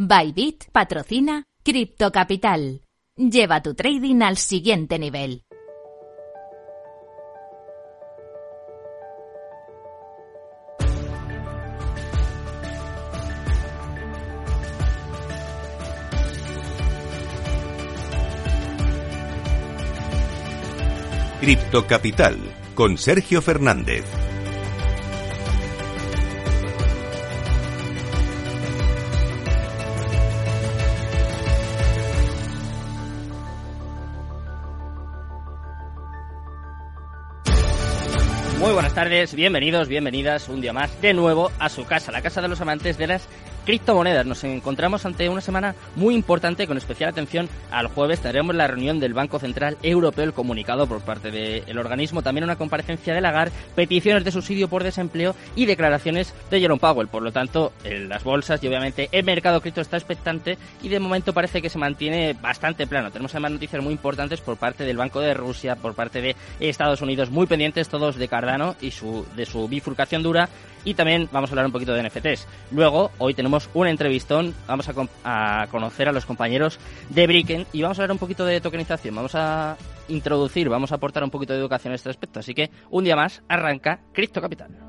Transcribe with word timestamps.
Bybit 0.00 0.70
patrocina 0.70 1.42
Crypto 1.60 2.12
Capital. 2.12 2.82
Lleva 3.16 3.60
tu 3.60 3.74
trading 3.74 4.22
al 4.22 4.36
siguiente 4.36 4.96
nivel. 4.96 5.42
Cripto 21.40 21.86
Capital 21.88 22.36
con 22.76 22.96
Sergio 22.98 23.42
Fernández. 23.42 24.04
Tardes, 38.98 39.32
bienvenidos, 39.32 39.86
bienvenidas 39.86 40.48
un 40.48 40.60
día 40.60 40.72
más 40.72 41.00
de 41.00 41.14
nuevo 41.14 41.52
a 41.60 41.68
su 41.68 41.84
casa, 41.84 42.10
la 42.10 42.20
casa 42.20 42.42
de 42.42 42.48
los 42.48 42.60
amantes 42.60 42.98
de 42.98 43.06
las 43.06 43.28
criptomonedas. 43.68 44.24
Nos 44.24 44.42
encontramos 44.44 45.04
ante 45.04 45.28
una 45.28 45.42
semana 45.42 45.74
muy 45.94 46.14
importante 46.14 46.66
con 46.66 46.78
especial 46.78 47.10
atención 47.10 47.50
al 47.70 47.88
jueves. 47.88 48.18
Tendremos 48.18 48.56
la 48.56 48.66
reunión 48.66 48.98
del 48.98 49.12
Banco 49.12 49.38
Central 49.38 49.76
Europeo, 49.82 50.24
el 50.24 50.32
comunicado 50.32 50.86
por 50.86 51.02
parte 51.02 51.30
del 51.30 51.76
organismo, 51.76 52.22
también 52.22 52.44
una 52.44 52.56
comparecencia 52.56 53.12
de 53.12 53.20
Lagarde, 53.20 53.52
peticiones 53.74 54.24
de 54.24 54.32
subsidio 54.32 54.68
por 54.68 54.84
desempleo 54.84 55.34
y 55.54 55.66
declaraciones 55.66 56.32
de 56.50 56.60
Jerome 56.60 56.80
Powell. 56.80 57.08
Por 57.08 57.22
lo 57.22 57.30
tanto, 57.30 57.74
en 57.84 58.08
las 58.08 58.24
bolsas 58.24 58.64
y 58.64 58.68
obviamente 58.68 59.10
el 59.12 59.26
mercado 59.26 59.60
cripto 59.60 59.82
está 59.82 59.98
expectante 59.98 60.56
y 60.82 60.88
de 60.88 60.98
momento 60.98 61.34
parece 61.34 61.60
que 61.60 61.68
se 61.68 61.76
mantiene 61.76 62.32
bastante 62.40 62.86
plano. 62.86 63.10
Tenemos 63.10 63.34
además 63.34 63.52
noticias 63.52 63.82
muy 63.82 63.92
importantes 63.92 64.40
por 64.40 64.56
parte 64.56 64.84
del 64.84 64.96
Banco 64.96 65.20
de 65.20 65.34
Rusia, 65.34 65.76
por 65.76 65.92
parte 65.92 66.22
de 66.22 66.36
Estados 66.58 67.02
Unidos, 67.02 67.28
muy 67.28 67.46
pendientes 67.46 67.90
todos 67.90 68.16
de 68.16 68.28
Cardano 68.28 68.76
y 68.80 68.92
su, 68.92 69.26
de 69.36 69.44
su 69.44 69.68
bifurcación 69.68 70.22
dura 70.22 70.48
y 70.88 70.94
también 70.94 71.28
vamos 71.30 71.50
a 71.50 71.52
hablar 71.52 71.66
un 71.66 71.72
poquito 71.72 71.92
de 71.92 72.02
NFTs. 72.02 72.46
Luego, 72.70 73.10
hoy 73.18 73.34
tenemos 73.34 73.68
un 73.74 73.88
entrevistón, 73.88 74.54
vamos 74.66 74.88
a, 74.88 75.66
conocer 75.70 76.08
a 76.08 76.12
los 76.12 76.24
compañeros 76.24 76.80
de 77.10 77.26
Bricken 77.26 77.66
y 77.74 77.82
vamos 77.82 77.98
a 77.98 78.02
hablar 78.02 78.12
un 78.12 78.18
poquito 78.18 78.46
de 78.46 78.62
tokenización, 78.62 79.14
vamos 79.14 79.34
a 79.34 79.76
introducir, 80.08 80.70
vamos 80.70 80.90
a 80.90 80.94
aportar 80.94 81.22
un 81.22 81.30
poquito 81.30 81.52
de 81.52 81.58
educación 81.58 81.92
a 81.92 81.96
este 81.96 82.08
aspecto. 82.08 82.40
Así 82.40 82.54
que 82.54 82.70
un 82.88 83.04
día 83.04 83.16
más 83.16 83.42
arranca 83.48 84.00
Cripto 84.14 84.40
Capital. 84.40 84.87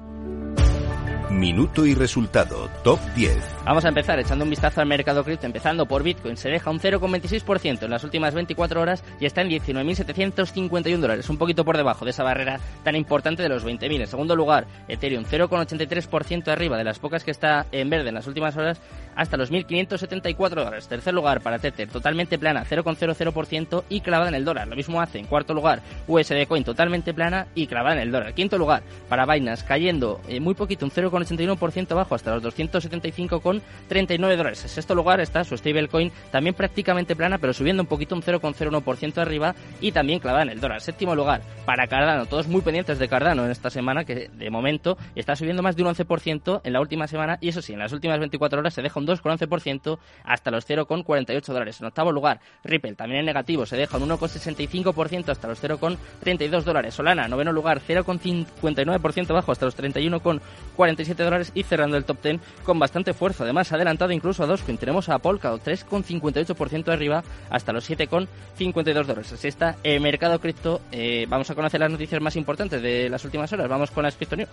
Minuto 1.30 1.86
y 1.86 1.94
resultado, 1.94 2.68
top 2.84 3.00
10. 3.16 3.38
Vamos 3.64 3.86
a 3.86 3.90
empezar 3.90 4.18
echando 4.20 4.46
un 4.46 4.50
vistazo 4.50 4.82
al 4.82 4.88
mercado 4.88 5.24
cripto, 5.24 5.46
empezando 5.46 5.86
por 5.86 6.02
Bitcoin. 6.02 6.36
Se 6.36 6.50
deja 6.50 6.72
un 6.72 6.80
0,26% 6.80 7.84
en 7.84 7.92
las 7.92 8.04
últimas 8.04 8.34
24 8.34 8.82
horas 8.82 9.04
y 9.20 9.28
está 9.28 9.42
en 9.42 9.50
19.751 9.50 10.98
dólares, 10.98 11.30
un 11.30 11.38
poquito 11.38 11.64
por 11.64 11.78
debajo 11.78 12.04
de 12.04 12.12
esa 12.12 12.24
barrera 12.24 12.60
tan 12.84 12.96
importante 12.96 13.44
de 13.44 13.50
los 13.50 13.64
20.000. 13.64 14.02
En 14.02 14.08
segundo 14.08 14.36
lugar, 14.36 14.66
Ethereum 14.88 15.24
0,83% 15.24 16.48
arriba 16.48 16.78
de 16.78 16.84
las 16.84 16.98
pocas 16.98 17.24
que 17.24 17.30
está 17.30 17.68
en 17.72 17.92
verde 17.92 18.10
en 18.10 18.16
las 18.16 18.26
últimas 18.26 18.58
horas 18.58 18.82
hasta 19.16 19.38
los 19.38 19.52
1.574 19.52 20.50
dólares. 20.50 20.88
Tercer 20.88 21.14
lugar 21.14 21.42
para 21.42 21.60
Tether, 21.60 21.90
totalmente 21.90 22.40
plana, 22.40 22.66
0,00% 22.66 23.84
y 23.90 24.02
clavada 24.02 24.30
en 24.30 24.36
el 24.36 24.46
dólar. 24.46 24.68
Lo 24.68 24.76
mismo 24.76 25.00
hace 25.00 25.20
en 25.20 25.26
cuarto 25.26 25.54
lugar 25.54 25.82
USD 26.08 26.48
Coin, 26.48 26.64
totalmente 26.64 27.14
plana 27.14 27.48
y 27.54 27.68
clavada 27.68 27.98
en 27.98 28.02
el 28.02 28.12
dólar. 28.12 28.34
Quinto 28.34 28.58
lugar 28.58 28.82
para 29.10 29.26
Binance, 29.26 29.66
cayendo 29.66 30.22
eh, 30.28 30.40
muy 30.40 30.56
poquito, 30.56 30.86
un 30.86 30.92
0,81% 31.26 31.92
abajo 31.92 32.16
hasta 32.16 32.36
los 32.36 32.44
275,39 32.44 34.36
dólares. 34.36 34.64
En 34.64 34.70
sexto 34.70 34.96
lugar 34.96 35.20
está 35.20 35.44
su 35.44 35.58
stablecoin, 35.58 36.12
también 36.32 36.56
prácticamente 36.56 37.16
plana, 37.16 37.38
pero 37.38 37.54
subiendo 37.54 37.84
un 37.84 37.88
poquito, 37.88 38.16
un 38.16 38.22
0,01% 38.22 39.18
arriba 39.18 39.56
y 39.82 39.92
también 39.92 40.20
clavada 40.20 40.44
en 40.44 40.50
el 40.50 40.60
dólar. 40.60 40.82
Séptimo 40.82 41.16
lugar 41.16 41.42
para 41.66 41.88
Cardano, 41.88 42.26
todos 42.26 42.48
muy 42.48 42.62
pendientes 42.62 43.00
de 43.00 43.08
Cardano 43.08 43.46
en 43.46 43.52
esta 43.52 43.70
semana, 43.70 44.06
que 44.06 44.30
de 44.30 44.50
momento 44.50 44.98
está 45.16 45.36
subiendo 45.36 45.62
más 45.62 45.76
de 45.76 45.84
un 45.84 45.90
11% 45.90 46.62
en 46.64 46.74
la 46.74 46.82
última 46.82 47.08
semana 47.08 47.38
y 47.42 47.50
eso 47.50 47.62
sí, 47.62 47.74
en 47.74 47.80
las 47.80 47.94
últimas 47.94 48.20
24 48.20 48.60
horas 48.60 48.74
se 48.74 48.82
deja 48.82 49.00
un 49.00 49.08
2,11% 49.08 50.00
hasta 50.24 50.52
los 50.52 50.68
0,48 50.68 51.46
dólares. 51.46 51.80
En 51.80 51.88
octavo 51.88 52.12
lugar, 52.12 52.40
Ripple, 52.64 52.96
también 52.96 53.20
en 53.22 53.26
negativo, 53.26 53.66
se 53.66 53.78
deja 53.78 53.98
un 53.98 54.10
1,65% 54.10 55.30
hasta 55.30 55.48
los 55.48 55.62
0,32 55.64 56.64
dólares. 56.64 56.94
Solana, 56.94 57.28
noveno 57.28 57.52
lugar, 57.52 57.82
0,59% 57.88 59.34
bajo 59.34 59.52
hasta 59.52 59.66
los 59.66 59.78
31,47 59.78 61.09
dólares 61.18 61.52
y 61.54 61.64
cerrando 61.64 61.98
el 61.98 62.06
top 62.06 62.22
10 62.22 62.40
con 62.64 62.80
bastante 62.80 63.14
fuerza. 63.14 63.44
Además, 63.44 63.72
adelantado 63.72 64.12
incluso 64.12 64.44
a 64.44 64.48
Dogecoin. 64.48 64.78
Tenemos 64.78 65.10
a 65.10 65.20
Polkadot, 65.20 65.64
3,58% 65.64 66.90
arriba 66.90 67.24
hasta 67.50 67.74
los 67.74 67.90
7,52 67.90 68.84
dólares. 68.84 69.34
Así 69.34 69.48
está 69.48 69.78
el 69.84 70.02
mercado 70.02 70.40
cripto. 70.40 70.82
Eh, 70.92 71.26
vamos 71.30 71.50
a 71.50 71.56
conocer 71.56 71.80
las 71.80 71.92
noticias 71.92 72.22
más 72.22 72.36
importantes 72.36 72.82
de 72.82 73.10
las 73.10 73.24
últimas 73.26 73.52
horas. 73.54 73.68
Vamos 73.68 73.92
con 73.92 74.04
las 74.04 74.16
Crypto 74.16 74.36
News. 74.36 74.50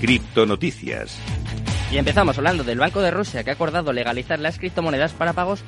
Criptonoticias. 0.00 1.20
Y 1.92 1.98
empezamos 1.98 2.38
hablando 2.38 2.62
del 2.62 2.78
Banco 2.78 3.00
de 3.00 3.10
Rusia 3.10 3.42
que 3.42 3.50
ha 3.50 3.54
acordado 3.54 3.92
legalizar 3.92 4.38
las 4.38 4.60
criptomonedas 4.60 5.12
para 5.12 5.32
pagos 5.32 5.64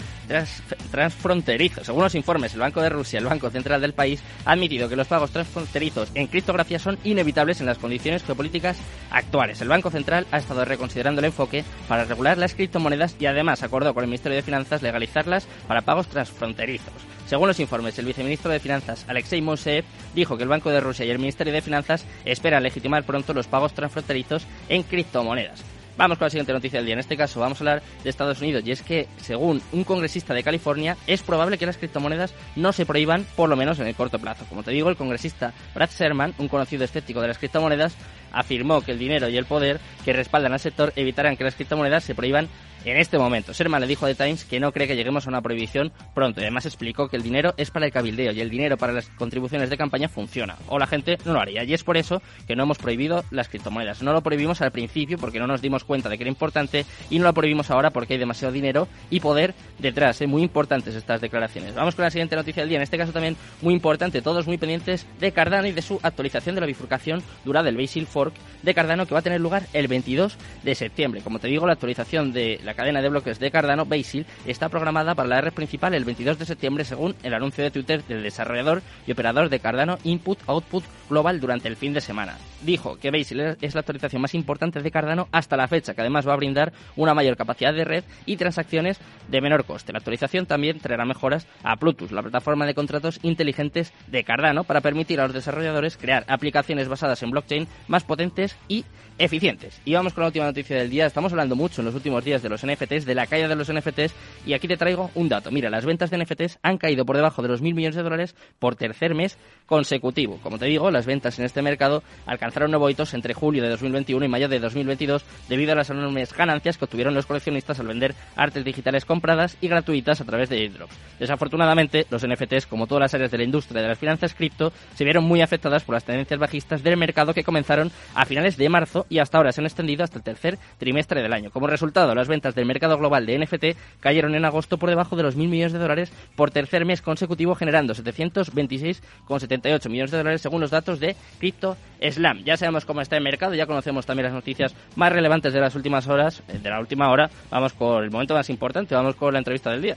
transfronterizos. 0.93 1.85
Según 1.85 2.05
los 2.05 2.15
informes, 2.15 2.55
el 2.55 2.61
Banco 2.61 2.81
de 2.81 2.91
Rusia, 2.91 3.19
el 3.19 3.25
Banco 3.25 3.51
Central 3.51 3.81
del 3.81 3.93
país, 3.93 4.23
ha 4.45 4.53
admitido 4.53 4.89
que 4.89 4.95
los 4.95 5.09
pagos 5.09 5.33
transfronterizos 5.33 6.13
en 6.15 6.29
criptografía 6.29 6.79
son 6.79 6.97
inevitables 7.03 7.61
en 7.61 7.67
las 7.67 7.79
condiciones 7.79 8.23
geopolíticas 8.23 8.79
actuales. 9.11 9.61
El 9.63 9.69
Banco 9.69 9.91
Central 9.91 10.29
ha 10.31 10.39
estado 10.39 10.65
reconsiderando 10.65 11.19
el 11.19 11.25
enfoque 11.25 11.65
para 11.89 12.05
regular 12.05 12.39
las 12.39 12.55
criptomonedas 12.55 13.17
y 13.19 13.27
además 13.27 13.65
acordó 13.65 13.93
con 13.93 14.05
el 14.05 14.09
Ministerio 14.09 14.37
de 14.37 14.43
Finanzas 14.43 14.81
legalizarlas 14.81 15.49
para 15.67 15.83
pagos 15.83 16.07
transfronterizos. 16.07 16.95
Según 17.27 17.49
los 17.49 17.59
informes, 17.59 17.99
el 17.99 18.07
viceministro 18.07 18.53
de 18.53 18.61
Finanzas, 18.61 19.07
Alexei 19.09 19.43
Moseev, 19.43 19.85
dijo 20.15 20.37
que 20.37 20.45
el 20.45 20.49
Banco 20.49 20.71
de 20.71 20.81
Rusia 20.81 21.05
y 21.05 21.11
el 21.11 21.19
Ministerio 21.19 21.53
de 21.53 21.63
Finanzas 21.63 22.07
esperan 22.25 22.63
legitimar 22.63 23.03
pronto 23.03 23.35
los 23.35 23.49
pagos 23.49 23.75
transfronterizos 23.75 24.47
en 24.69 24.85
criptomonedas. 24.85 25.65
Vamos 25.97 26.17
con 26.17 26.27
la 26.27 26.31
siguiente 26.31 26.53
noticia 26.53 26.79
del 26.79 26.87
día. 26.87 26.95
En 26.95 27.01
este 27.01 27.17
caso 27.17 27.41
vamos 27.41 27.59
a 27.59 27.61
hablar 27.61 27.83
de 28.03 28.09
Estados 28.09 28.41
Unidos 28.41 28.63
y 28.65 28.73
es 28.73 28.83
que, 28.83 29.09
según 29.19 29.63
un 29.73 29.85
congresista 29.85 30.33
de 30.33 30.43
California, 30.43 30.97
es 31.07 31.23
probable 31.23 31.59
que 31.59 31.67
las 31.67 31.77
criptomonedas 31.77 32.35
no 32.57 32.73
se 32.73 32.87
prohíban, 32.87 33.27
por 33.37 33.49
lo 33.49 33.57
menos 33.57 33.79
en 33.79 33.87
el 33.87 33.95
corto 33.95 34.19
plazo. 34.19 34.47
Como 34.49 34.63
te 34.63 34.71
digo, 34.71 34.89
el 34.89 34.97
congresista 34.97 35.53
Brad 35.75 35.91
Sherman, 35.91 36.35
un 36.39 36.49
conocido 36.49 36.85
escéptico 36.85 37.21
de 37.21 37.29
las 37.29 37.39
criptomonedas, 37.39 37.95
afirmó 38.33 38.81
que 38.81 38.93
el 38.93 38.99
dinero 38.99 39.29
y 39.29 39.37
el 39.37 39.45
poder 39.45 39.81
que 40.05 40.15
respaldan 40.15 40.55
al 40.55 40.61
sector 40.61 40.93
evitarán 40.97 41.37
que 41.37 41.45
las 41.45 41.55
criptomonedas 41.55 42.05
se 42.05 42.15
prohíban 42.15 42.49
en 42.85 42.97
este 42.97 43.19
momento. 43.19 43.53
Sherman 43.53 43.81
le 43.81 43.87
dijo 43.87 44.07
a 44.07 44.09
The 44.09 44.15
Times 44.15 44.45
que 44.45 44.61
no 44.61 44.73
cree 44.73 44.87
que 44.87 44.97
lleguemos 44.97 45.27
a 45.27 45.31
una 45.31 45.41
prohibición 45.41 45.93
pronto 46.15 46.41
y 46.41 46.45
además 46.45 46.67
explicó 46.67 47.09
que 47.09 47.17
el 47.17 47.23
dinero 47.23 47.55
es 47.57 47.71
para 47.71 47.87
el 47.87 47.93
cabildeo 47.93 48.33
y 48.33 48.41
el 48.41 48.51
dinero 48.51 48.77
para 48.77 48.93
las 48.93 49.09
contribuciones 49.11 49.71
de 49.71 49.77
campaña 49.77 50.09
funciona 50.09 50.57
o 50.69 50.79
la 50.79 50.87
gente 50.87 51.19
no 51.25 51.33
lo 51.33 51.41
haría 51.41 51.65
y 51.65 51.75
es 51.75 51.85
por 51.85 51.97
eso 51.97 52.23
que 52.47 52.57
no 52.57 52.65
hemos 52.65 52.79
prohibido 52.79 53.25
las 53.31 53.49
criptomonedas. 53.49 54.03
No 54.03 54.13
lo 54.13 54.23
prohibimos 54.23 54.61
al 54.63 54.73
principio 54.73 55.19
porque 55.19 55.39
no 55.39 55.47
nos 55.47 55.63
dimos 55.63 55.85
cuenta 55.85 56.09
de 56.09 56.17
que 56.17 56.25
era 56.25 56.31
importante 56.31 56.85
y 57.11 57.19
no 57.19 57.25
lo 57.25 57.33
prohibimos 57.33 57.71
ahora 57.71 57.91
porque 57.91 58.15
hay 58.15 58.19
demasiado 58.19 58.53
dinero 58.53 58.89
y 59.11 59.21
poder 59.21 59.55
detrás. 59.79 60.21
¿eh? 60.21 60.27
Muy 60.27 60.43
importantes 60.43 60.95
estas 60.95 61.21
declaraciones. 61.21 61.75
Vamos 61.75 61.95
con 61.95 62.05
la 62.05 62.11
siguiente 62.11 62.37
noticia 62.37 62.63
del 62.63 62.69
día. 62.69 62.79
En 62.79 62.83
este 62.83 62.99
caso 62.99 63.13
también 63.13 63.37
muy 63.61 63.75
importante, 63.75 64.23
todos 64.23 64.47
muy 64.47 64.59
pendientes 64.59 65.07
de 65.21 65.33
Cardano 65.33 65.67
y 65.67 65.73
de 65.73 65.83
su 65.83 65.99
actualización 66.03 66.55
de 66.55 66.61
la 66.61 66.67
bifurcación 66.67 67.23
dura 67.45 67.63
del 67.63 67.77
Basil 67.77 68.07
Fork 68.07 68.35
de 68.63 68.75
Cardano 68.75 69.07
que 69.07 69.15
va 69.15 69.21
a 69.21 69.23
tener 69.23 69.41
lugar 69.41 69.67
el 69.73 69.89
22 69.89 70.37
de 70.63 70.75
septiembre. 70.75 71.21
Como 71.23 71.39
te 71.39 71.49
digo, 71.49 71.67
la 71.67 71.75
actualización 71.75 72.33
de 72.33 72.61
la 72.65 72.72
cadena 72.75 73.03
de 73.03 73.09
bloques 73.09 73.39
de 73.39 73.51
Cardano, 73.51 73.87
Basil, 73.87 74.27
está 74.47 74.69
programada 74.69 75.15
para 75.15 75.29
la 75.29 75.41
red 75.41 75.53
principal 75.53 75.95
el 75.95 76.05
22 76.05 76.39
de 76.39 76.47
septiembre 76.47 76.85
según 76.85 77.15
el 77.23 77.35
anuncio 77.35 77.65
de 77.65 77.71
Twitter 77.71 78.03
del 78.05 78.23
desarrollador 78.23 78.83
y 79.07 79.13
operador 79.13 79.49
de 79.49 79.61
Cardano 79.61 79.99
Input 80.05 80.39
Output 80.47 80.85
Global 81.09 81.41
durante 81.41 81.69
el 81.69 81.77
fin 81.77 81.93
de 81.93 82.01
semana. 82.01 82.39
Dijo 82.63 82.97
que 82.97 83.11
Basil 83.11 83.57
es 83.61 83.75
la 83.75 83.81
actualización 83.81 84.23
más 84.23 84.35
importante 84.35 84.81
de 84.81 84.91
Cardano 84.91 85.29
hasta 85.33 85.57
la 85.57 85.69
fecha, 85.69 85.95
que 85.95 86.01
además 86.01 86.27
va 86.27 86.35
a 86.35 86.37
brindar 86.37 86.73
una 86.97 87.15
mayor 87.15 87.37
capacidad 87.37 87.75
de 87.75 87.85
red 87.85 88.05
y 88.27 88.37
transacciones 88.37 88.99
de 89.29 89.41
menor 89.41 89.65
coste. 89.65 89.93
La 89.93 89.99
actualización 89.99 90.47
también 90.47 90.79
traerá 90.79 91.05
mejoras 91.05 91.47
a 91.63 91.77
Plutus, 91.77 92.13
la 92.13 92.23
plataforma 92.23 92.67
de 92.67 92.75
contratos 92.75 93.19
inteligentes 93.23 93.93
de 94.07 94.25
Cardano, 94.25 94.65
para 94.65 94.81
permitir 94.81 95.21
a 95.21 95.25
los 95.25 95.35
desarrolladores 95.35 95.97
crear 95.97 96.25
aplicaciones 96.29 96.89
basadas 96.89 97.23
en 97.23 97.31
blockchain 97.31 97.69
más 97.89 98.05
potentes 98.05 98.57
y 98.69 98.85
eficientes. 99.19 99.81
Y 99.85 99.95
vamos 99.95 100.15
con 100.15 100.23
la 100.23 100.29
última 100.29 100.47
noticia 100.47 100.77
del 100.77 100.91
día. 100.91 101.07
Estamos 101.07 101.33
hablando 101.33 101.57
mucho 101.57 101.81
en 101.81 101.87
los 101.87 101.95
últimos 101.95 102.25
días 102.25 102.43
de 102.43 102.49
los 102.49 102.62
NFTs, 102.65 103.05
de 103.05 103.15
la 103.15 103.27
caída 103.27 103.49
de 103.49 103.57
los 103.57 103.73
NFTs, 103.73 104.15
y 104.47 104.53
aquí 104.55 104.69
te 104.69 104.77
traigo 104.77 105.11
un 105.15 105.29
dato. 105.29 105.51
Mira, 105.51 105.71
las 105.71 105.85
ventas 105.85 106.11
de 106.11 106.19
NFTs 106.19 106.59
han 106.63 106.79
caído 106.79 107.05
por 107.05 107.17
debajo 107.17 107.43
de 107.43 107.49
los 107.49 107.63
mil 107.63 107.75
millones 107.75 107.97
de 107.97 108.03
dólares 108.03 108.35
por 108.59 108.77
tercer 108.77 109.15
mes 109.15 109.39
consecutivo. 109.67 110.39
Como 110.43 110.59
te 110.59 110.67
digo, 110.67 110.91
las 110.91 111.07
ventas 111.07 111.39
en 111.39 111.45
este 111.45 111.63
mercado 111.63 112.03
alcanzaron 112.27 112.71
nuevos 112.71 112.91
hitos 112.91 113.15
entre 113.15 113.35
julio 113.35 113.63
de 113.63 113.71
2021 113.71 114.25
y 114.25 114.29
mayo 114.29 114.49
de 114.49 114.61
2022 114.61 115.25
debido 115.49 115.73
a 115.73 115.77
las 115.77 115.91
enormes 115.91 116.33
ganancias 116.33 116.77
que 116.77 116.85
obtuvieron 116.85 117.15
los 117.15 117.27
coleccionistas 117.27 117.81
al 117.81 117.87
vender 117.87 118.15
artes 118.37 118.65
digitales 118.65 119.05
compradas 119.05 119.57
y 119.61 119.69
gratuitas 119.69 120.21
a 120.21 120.25
través 120.25 120.49
de 120.49 120.59
airdrops. 120.59 120.95
Desafortunadamente, 121.19 122.07
los 122.11 122.27
NFTs, 122.27 122.67
como 122.67 122.87
todas 122.87 123.03
las 123.03 123.15
áreas 123.15 123.31
de 123.31 123.39
la 123.39 123.45
industria 123.45 123.83
de 123.83 123.89
las 123.89 123.99
finanzas 123.99 124.35
cripto, 124.35 124.73
se 124.95 125.05
vieron 125.05 125.25
muy 125.25 125.41
afectadas 125.41 125.85
por 125.85 125.95
las 125.95 126.05
tendencias 126.05 126.39
bajistas 126.39 126.83
del 126.83 126.97
mercado 126.97 127.35
que 127.35 127.45
comenzaron 127.45 127.91
a 128.15 128.25
finales 128.25 128.57
de 128.57 128.69
marzo 128.69 129.07
y 129.09 129.19
hasta 129.19 129.39
ahora 129.39 129.53
se 129.53 129.61
han 129.61 129.67
extendido 129.67 130.05
hasta 130.05 130.19
el 130.19 130.25
tercer 130.25 130.59
trimestre 130.79 131.23
del 131.23 131.33
año. 131.33 131.51
Como 131.51 131.67
resultado, 131.67 132.15
las 132.15 132.29
ventas 132.29 132.52
del 132.55 132.67
mercado 132.67 132.99
global 132.99 133.27
de 133.27 133.39
NFT 133.39 134.01
cayeron 134.01 134.35
en 134.35 134.45
agosto 134.45 134.79
por 134.79 134.91
debajo 134.91 135.17
de 135.17 135.23
los 135.23 135.37
mil 135.37 135.49
millones 135.49 135.73
de 135.73 135.79
dólares 135.79 136.13
por 136.37 136.51
tercer 136.51 136.85
mes 136.85 137.03
consecutivo, 137.03 137.55
generando 137.55 137.95
726,78 137.95 139.89
millones 139.89 140.11
de 140.11 140.19
dólares 140.19 140.43
según 140.43 140.61
los 140.61 140.71
datos 140.71 141.01
de 141.01 141.17
Crypto 141.39 141.77
Slam. 142.01 142.45
Ya 142.45 142.57
sabemos 142.57 142.85
cómo 142.85 143.01
está 143.01 143.17
el 143.17 143.23
mercado, 143.23 143.55
ya 143.55 143.67
conocemos 143.67 144.07
también 144.07 144.25
las 144.25 144.35
noticias 144.35 144.75
más 144.97 145.13
relevantes 145.13 145.53
de 145.53 145.61
las 145.61 145.75
últimas 145.75 146.09
horas, 146.09 146.43
eh, 146.49 146.59
de 146.59 146.71
la 146.71 146.81
última 146.81 147.11
hora. 147.11 147.31
Vamos 147.51 147.73
con 147.73 148.03
el 148.05 148.11
momento 148.11 148.35
más 148.35 148.51
importante, 148.51 148.95
vamos 148.95 149.15
con 149.17 149.33
la 149.33 149.39
entrevista 149.39 149.71
del 149.71 149.83
día. 149.83 149.97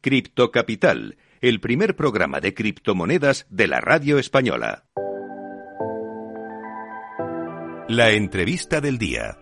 Cripto 0.00 0.50
Capital, 0.50 1.18
el 1.42 1.60
primer 1.60 1.94
programa 1.94 2.40
de 2.40 2.54
criptomonedas 2.54 3.46
de 3.50 3.66
la 3.66 3.80
radio 3.80 4.18
española. 4.18 4.84
La 7.90 8.10
entrevista 8.10 8.80
del 8.80 8.98
día. 8.98 9.36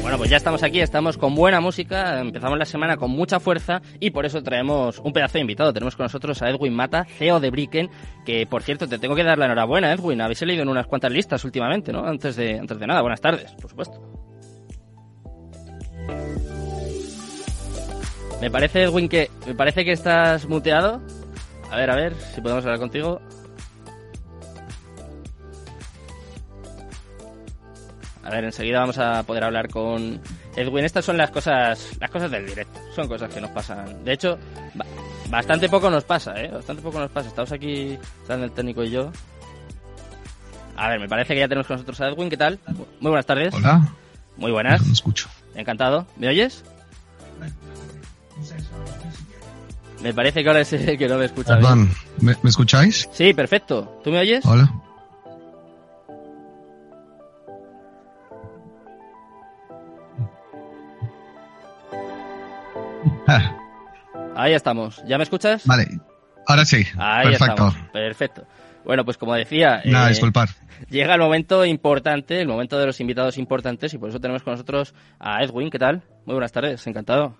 Bueno, 0.00 0.16
pues 0.16 0.30
ya 0.30 0.36
estamos 0.36 0.62
aquí, 0.62 0.78
estamos 0.78 1.18
con 1.18 1.34
buena 1.34 1.60
música, 1.60 2.20
empezamos 2.20 2.56
la 2.56 2.66
semana 2.66 2.96
con 2.98 3.10
mucha 3.10 3.40
fuerza 3.40 3.82
y 3.98 4.10
por 4.10 4.26
eso 4.26 4.44
traemos 4.44 5.00
un 5.00 5.12
pedazo 5.12 5.38
de 5.38 5.40
invitado. 5.40 5.72
Tenemos 5.72 5.96
con 5.96 6.04
nosotros 6.04 6.40
a 6.40 6.50
Edwin 6.50 6.72
Mata, 6.72 7.04
CEO 7.18 7.40
de 7.40 7.50
Bricken, 7.50 7.90
que 8.24 8.46
por 8.46 8.62
cierto 8.62 8.86
te 8.86 9.00
tengo 9.00 9.16
que 9.16 9.24
dar 9.24 9.38
la 9.38 9.46
enhorabuena, 9.46 9.92
Edwin. 9.92 10.20
Habéis 10.20 10.42
leído 10.42 10.62
en 10.62 10.68
unas 10.68 10.86
cuantas 10.86 11.10
listas 11.10 11.44
últimamente, 11.44 11.92
¿no? 11.92 12.06
Antes 12.06 12.36
de, 12.36 12.60
antes 12.60 12.78
de 12.78 12.86
nada, 12.86 13.00
buenas 13.00 13.20
tardes, 13.20 13.50
por 13.54 13.70
supuesto. 13.70 14.00
Me 18.40 18.52
parece, 18.52 18.84
Edwin, 18.84 19.08
que 19.08 19.32
me 19.48 19.56
parece 19.56 19.84
que 19.84 19.90
estás 19.90 20.46
muteado. 20.46 21.02
A 21.72 21.76
ver, 21.76 21.90
a 21.90 21.96
ver, 21.96 22.14
si 22.36 22.40
podemos 22.40 22.64
hablar 22.64 22.78
contigo. 22.78 23.20
A 28.24 28.30
ver, 28.30 28.44
enseguida 28.44 28.80
vamos 28.80 28.96
a 28.98 29.22
poder 29.24 29.44
hablar 29.44 29.68
con 29.68 30.20
Edwin. 30.56 30.84
Estas 30.84 31.04
son 31.04 31.18
las 31.18 31.30
cosas, 31.30 31.90
las 32.00 32.10
cosas 32.10 32.30
del 32.30 32.46
directo. 32.46 32.80
Son 32.94 33.06
cosas 33.06 33.32
que 33.32 33.40
nos 33.40 33.50
pasan. 33.50 34.02
De 34.02 34.14
hecho, 34.14 34.38
bastante 35.30 35.68
poco 35.68 35.90
nos 35.90 36.04
pasa, 36.04 36.34
¿eh? 36.40 36.50
Bastante 36.50 36.80
poco 36.82 36.98
nos 36.98 37.10
pasa. 37.10 37.28
Estamos 37.28 37.52
aquí, 37.52 37.98
están 38.22 38.42
el 38.42 38.50
técnico 38.52 38.82
y 38.82 38.90
yo. 38.90 39.12
A 40.76 40.88
ver, 40.88 41.00
me 41.00 41.08
parece 41.08 41.34
que 41.34 41.40
ya 41.40 41.48
tenemos 41.48 41.66
con 41.66 41.74
nosotros 41.74 42.00
a 42.00 42.08
Edwin. 42.08 42.30
¿Qué 42.30 42.36
tal? 42.38 42.58
Muy 43.00 43.10
buenas 43.10 43.26
tardes. 43.26 43.52
Hola. 43.54 43.88
Muy 44.36 44.50
buenas. 44.50 44.84
Me 44.86 44.92
escucho. 44.92 45.28
Encantado. 45.54 46.06
¿Me 46.16 46.28
oyes? 46.28 46.64
Me 50.02 50.12
parece 50.12 50.42
que 50.42 50.48
ahora 50.48 50.60
es 50.60 50.72
el 50.72 50.98
que 50.98 51.08
no 51.08 51.16
me 51.16 51.24
escucha 51.26 51.54
Perdón, 51.54 51.90
¿me, 52.20 52.36
¿me 52.42 52.50
escucháis? 52.50 53.08
Sí, 53.12 53.32
perfecto. 53.32 54.00
¿Tú 54.04 54.10
me 54.10 54.18
oyes? 54.18 54.44
Hola. 54.44 54.70
Ah, 63.26 63.56
Ahí 64.36 64.52
estamos. 64.52 65.02
¿Ya 65.06 65.16
me 65.18 65.24
escuchas? 65.24 65.66
vale, 65.66 65.86
ahora 66.46 66.64
sí. 66.64 66.84
Ahí 66.98 67.28
Perfecto. 67.28 67.52
estamos. 67.52 67.74
Perfecto. 67.92 68.46
Bueno, 68.84 69.04
pues 69.04 69.16
como 69.16 69.34
decía, 69.34 69.80
Nada, 69.86 70.06
eh, 70.06 70.10
disculpar. 70.10 70.48
llega 70.90 71.14
el 71.14 71.20
momento 71.20 71.64
importante, 71.64 72.40
el 72.40 72.48
momento 72.48 72.78
de 72.78 72.86
los 72.86 73.00
invitados 73.00 73.38
importantes 73.38 73.94
y 73.94 73.98
por 73.98 74.10
eso 74.10 74.20
tenemos 74.20 74.42
con 74.42 74.52
nosotros 74.54 74.94
a 75.18 75.42
Edwin. 75.42 75.70
¿Qué 75.70 75.78
tal? 75.78 76.02
Muy 76.26 76.34
buenas 76.34 76.52
tardes, 76.52 76.86
encantado. 76.86 77.36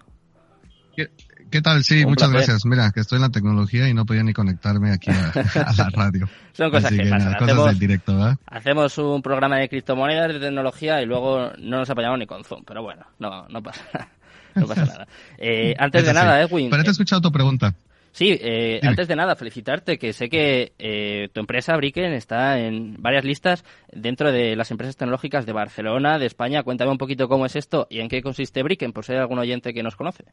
¿Qué, 0.96 1.08
qué 1.50 1.60
tal? 1.60 1.82
Sí, 1.84 2.04
Un 2.04 2.10
muchas 2.10 2.30
placer. 2.30 2.48
gracias. 2.50 2.64
Mira, 2.64 2.90
que 2.92 3.00
estoy 3.00 3.16
en 3.16 3.22
la 3.22 3.28
tecnología 3.30 3.88
y 3.88 3.94
no 3.94 4.06
podía 4.06 4.22
ni 4.22 4.32
conectarme 4.32 4.92
aquí 4.92 5.10
a, 5.10 5.32
a 5.68 5.72
la 5.76 5.90
radio. 5.90 6.28
Son 6.52 6.70
cosas 6.70 6.86
Así 6.86 6.96
que 6.96 7.02
pasan. 7.02 7.18
nada, 7.18 7.32
cosas 7.36 7.48
Hacemos- 7.50 7.66
del 7.66 7.78
directo, 7.80 8.16
¿verdad? 8.16 8.36
Hacemos 8.46 8.98
un 8.98 9.20
programa 9.20 9.58
de 9.58 9.68
criptomonedas, 9.68 10.32
de 10.32 10.38
tecnología 10.40 11.02
y 11.02 11.06
luego 11.06 11.50
no 11.58 11.78
nos 11.78 11.90
apañamos 11.90 12.20
ni 12.20 12.26
con 12.26 12.44
Zoom, 12.44 12.62
pero 12.64 12.82
bueno, 12.82 13.04
no, 13.18 13.48
no 13.48 13.62
pasa 13.62 13.82
nada. 13.92 14.08
No 14.60 14.66
pasa 14.66 14.84
nada. 14.86 15.08
Eh, 15.38 15.74
antes 15.78 16.00
Es 16.00 16.04
de 16.06 16.10
así. 16.10 16.18
nada, 16.20 16.40
Edwin. 16.42 16.70
Pero 16.70 16.82
te 16.82 16.88
he 16.88 16.92
escuchado 16.92 17.20
tu 17.22 17.32
pregunta. 17.32 17.74
Sí, 18.12 18.38
eh, 18.40 18.78
antes 18.84 19.08
de 19.08 19.16
nada, 19.16 19.34
felicitarte, 19.34 19.98
que 19.98 20.12
sé 20.12 20.28
que 20.28 20.72
eh, 20.78 21.28
tu 21.32 21.40
empresa, 21.40 21.76
Bricken, 21.76 22.12
está 22.12 22.60
en 22.60 22.94
varias 23.02 23.24
listas 23.24 23.64
dentro 23.92 24.30
de 24.30 24.54
las 24.54 24.70
empresas 24.70 24.96
tecnológicas 24.96 25.46
de 25.46 25.52
Barcelona, 25.52 26.20
de 26.20 26.26
España. 26.26 26.62
Cuéntame 26.62 26.92
un 26.92 26.98
poquito 26.98 27.28
cómo 27.28 27.44
es 27.44 27.56
esto 27.56 27.88
y 27.90 27.98
en 27.98 28.08
qué 28.08 28.22
consiste 28.22 28.62
Bricken, 28.62 28.92
por 28.92 29.04
si 29.04 29.12
hay 29.12 29.18
algún 29.18 29.40
oyente 29.40 29.74
que 29.74 29.82
nos 29.82 29.96
conoce. 29.96 30.24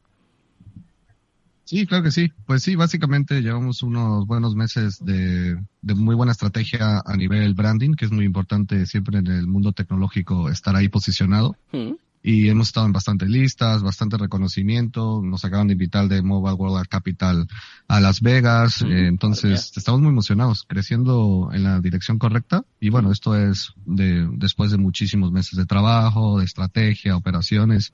Sí, 1.64 1.86
claro 1.86 2.04
que 2.04 2.10
sí. 2.10 2.30
Pues 2.46 2.62
sí, 2.62 2.76
básicamente 2.76 3.40
llevamos 3.40 3.82
unos 3.82 4.26
buenos 4.26 4.54
meses 4.54 4.98
de, 5.04 5.56
de 5.80 5.94
muy 5.94 6.14
buena 6.14 6.32
estrategia 6.32 7.00
a 7.04 7.16
nivel 7.16 7.54
branding, 7.54 7.94
que 7.94 8.04
es 8.04 8.12
muy 8.12 8.24
importante 8.26 8.84
siempre 8.86 9.18
en 9.18 9.26
el 9.28 9.46
mundo 9.46 9.72
tecnológico 9.72 10.50
estar 10.50 10.76
ahí 10.76 10.88
posicionado. 10.88 11.56
Mm, 11.72 11.92
y 12.22 12.48
hemos 12.48 12.68
estado 12.68 12.86
en 12.86 12.92
bastantes 12.92 13.28
listas, 13.28 13.82
bastante 13.82 14.16
reconocimiento. 14.16 15.20
Nos 15.22 15.44
acaban 15.44 15.66
de 15.66 15.72
invitar 15.72 16.08
de 16.08 16.22
Mobile 16.22 16.54
World 16.54 16.86
Capital 16.88 17.48
a 17.88 18.00
Las 18.00 18.20
Vegas. 18.20 18.82
Mm, 18.82 18.92
eh, 18.92 19.08
entonces, 19.08 19.44
maravilla. 19.44 19.72
estamos 19.76 20.00
muy 20.00 20.10
emocionados, 20.10 20.64
creciendo 20.68 21.50
en 21.52 21.64
la 21.64 21.80
dirección 21.80 22.18
correcta. 22.18 22.64
Y 22.80 22.90
bueno, 22.90 23.10
esto 23.10 23.36
es 23.36 23.74
de, 23.84 24.28
después 24.32 24.70
de 24.70 24.78
muchísimos 24.78 25.32
meses 25.32 25.58
de 25.58 25.66
trabajo, 25.66 26.38
de 26.38 26.44
estrategia, 26.44 27.16
operaciones 27.16 27.92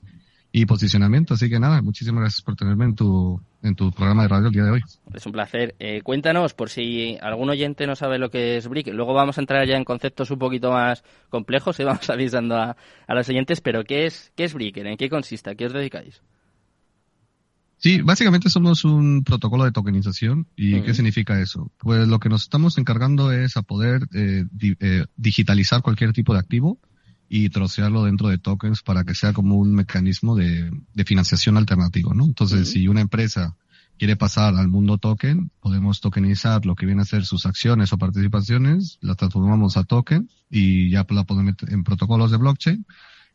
y 0.51 0.65
posicionamiento. 0.65 1.35
Así 1.35 1.49
que 1.49 1.59
nada, 1.59 1.81
muchísimas 1.81 2.21
gracias 2.21 2.41
por 2.41 2.55
tenerme 2.55 2.85
en 2.85 2.95
tu, 2.95 3.39
en 3.61 3.75
tu 3.75 3.91
programa 3.91 4.23
de 4.23 4.27
radio 4.29 4.47
el 4.47 4.53
día 4.53 4.63
de 4.63 4.71
hoy. 4.71 4.81
Es 5.13 5.25
un 5.25 5.31
placer. 5.31 5.75
Eh, 5.79 6.01
cuéntanos, 6.03 6.53
por 6.55 6.69
si 6.69 7.17
algún 7.21 7.49
oyente 7.49 7.85
no 7.85 7.95
sabe 7.95 8.17
lo 8.17 8.31
que 8.31 8.57
es 8.57 8.67
Bricken. 8.67 8.95
Luego 8.97 9.13
vamos 9.13 9.37
a 9.37 9.41
entrar 9.41 9.67
ya 9.67 9.77
en 9.77 9.83
conceptos 9.85 10.31
un 10.31 10.39
poquito 10.39 10.71
más 10.71 11.03
complejos 11.29 11.79
y 11.79 11.83
vamos 11.85 12.09
avisando 12.09 12.55
a, 12.55 12.75
a 13.07 13.13
los 13.13 13.29
oyentes, 13.29 13.61
pero 13.61 13.83
¿qué 13.83 14.05
es, 14.07 14.31
qué 14.35 14.45
es 14.45 14.53
Bricken? 14.53 14.87
¿En 14.87 14.97
qué 14.97 15.09
consiste? 15.09 15.51
¿A 15.51 15.55
qué 15.55 15.67
os 15.67 15.73
dedicáis? 15.73 16.21
Sí, 17.77 18.01
básicamente 18.01 18.49
somos 18.49 18.83
un 18.83 19.23
protocolo 19.23 19.63
de 19.63 19.71
tokenización. 19.71 20.47
¿Y 20.57 20.81
qué 20.81 20.93
significa 20.93 21.39
eso? 21.39 21.71
Pues 21.77 22.07
lo 22.09 22.19
que 22.19 22.27
nos 22.27 22.41
estamos 22.43 22.77
encargando 22.77 23.31
es 23.31 23.55
a 23.55 23.61
poder 23.61 24.01
eh, 24.13 24.43
di- 24.51 24.75
eh, 24.81 25.05
digitalizar 25.15 25.81
cualquier 25.81 26.11
tipo 26.11 26.33
de 26.33 26.39
activo 26.39 26.77
y 27.29 27.49
trocearlo 27.49 28.03
dentro 28.03 28.27
de 28.27 28.39
tokens 28.39 28.81
para 28.81 29.03
que 29.03 29.13
sea 29.13 29.33
como 29.33 29.55
un 29.55 29.73
mecanismo 29.73 30.35
de, 30.35 30.71
de 30.93 31.05
financiación 31.05 31.57
alternativo, 31.57 32.13
¿no? 32.13 32.25
Entonces, 32.25 32.71
si 32.71 32.87
una 32.87 33.01
empresa 33.01 33.55
quiere 33.99 34.15
pasar 34.15 34.55
al 34.55 34.69
mundo 34.69 34.97
token, 34.97 35.51
podemos 35.59 35.99
tokenizar 35.99 36.65
lo 36.65 36.75
que 36.75 36.85
viene 36.85 37.03
a 37.03 37.05
ser 37.05 37.25
sus 37.25 37.45
acciones 37.45 37.93
o 37.93 37.97
participaciones, 37.97 38.97
las 39.01 39.17
transformamos 39.17 39.77
a 39.77 39.83
token 39.83 40.29
y 40.49 40.89
ya 40.89 41.05
la 41.09 41.23
podemos 41.25 41.45
meter 41.45 41.71
en 41.71 41.83
protocolos 41.83 42.31
de 42.31 42.37
blockchain 42.37 42.85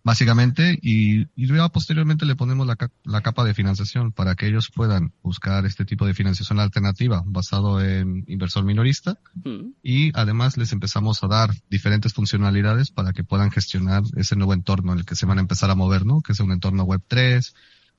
básicamente, 0.04 0.78
y, 0.80 1.23
y 1.34 1.46
luego 1.46 1.68
posteriormente 1.70 2.26
le 2.26 2.37
ponemos 2.37 2.66
la, 2.66 2.76
la 3.04 3.20
capa 3.23 3.44
de 3.44 3.54
financiación 3.54 4.12
para 4.12 4.37
que 4.37 4.46
ellos 4.46 4.70
puedan 4.73 5.12
buscar 5.23 5.66
este 5.66 5.84
tipo 5.84 6.06
de 6.06 6.14
financiación 6.14 6.61
alternativa 6.61 7.23
basado 7.26 7.82
en 7.82 8.25
inversor 8.28 8.64
minorista 8.64 9.18
Mm, 9.44 9.73
y 9.82 10.11
además 10.14 10.56
les 10.56 10.73
empezamos 10.73 11.23
a 11.23 11.28
dar 11.28 11.50
diferentes 11.68 12.12
funcionalidades 12.14 12.90
para 12.90 13.12
que 13.12 13.25
puedan 13.25 13.50
gestionar 13.50 14.02
ese 14.16 14.37
nuevo 14.37 14.54
entorno 14.54 14.92
en 14.92 15.00
el 15.00 15.04
que 15.04 15.16
se 15.16 15.26
van 15.26 15.38
a 15.38 15.40
empezar 15.42 15.70
a 15.70 15.75
mover, 15.75 16.06
¿no? 16.06 16.20
Que 16.23 16.32
es 16.32 16.40
un 16.40 16.52
entorno 16.52 16.84
web 16.84 17.02
3 17.06 17.54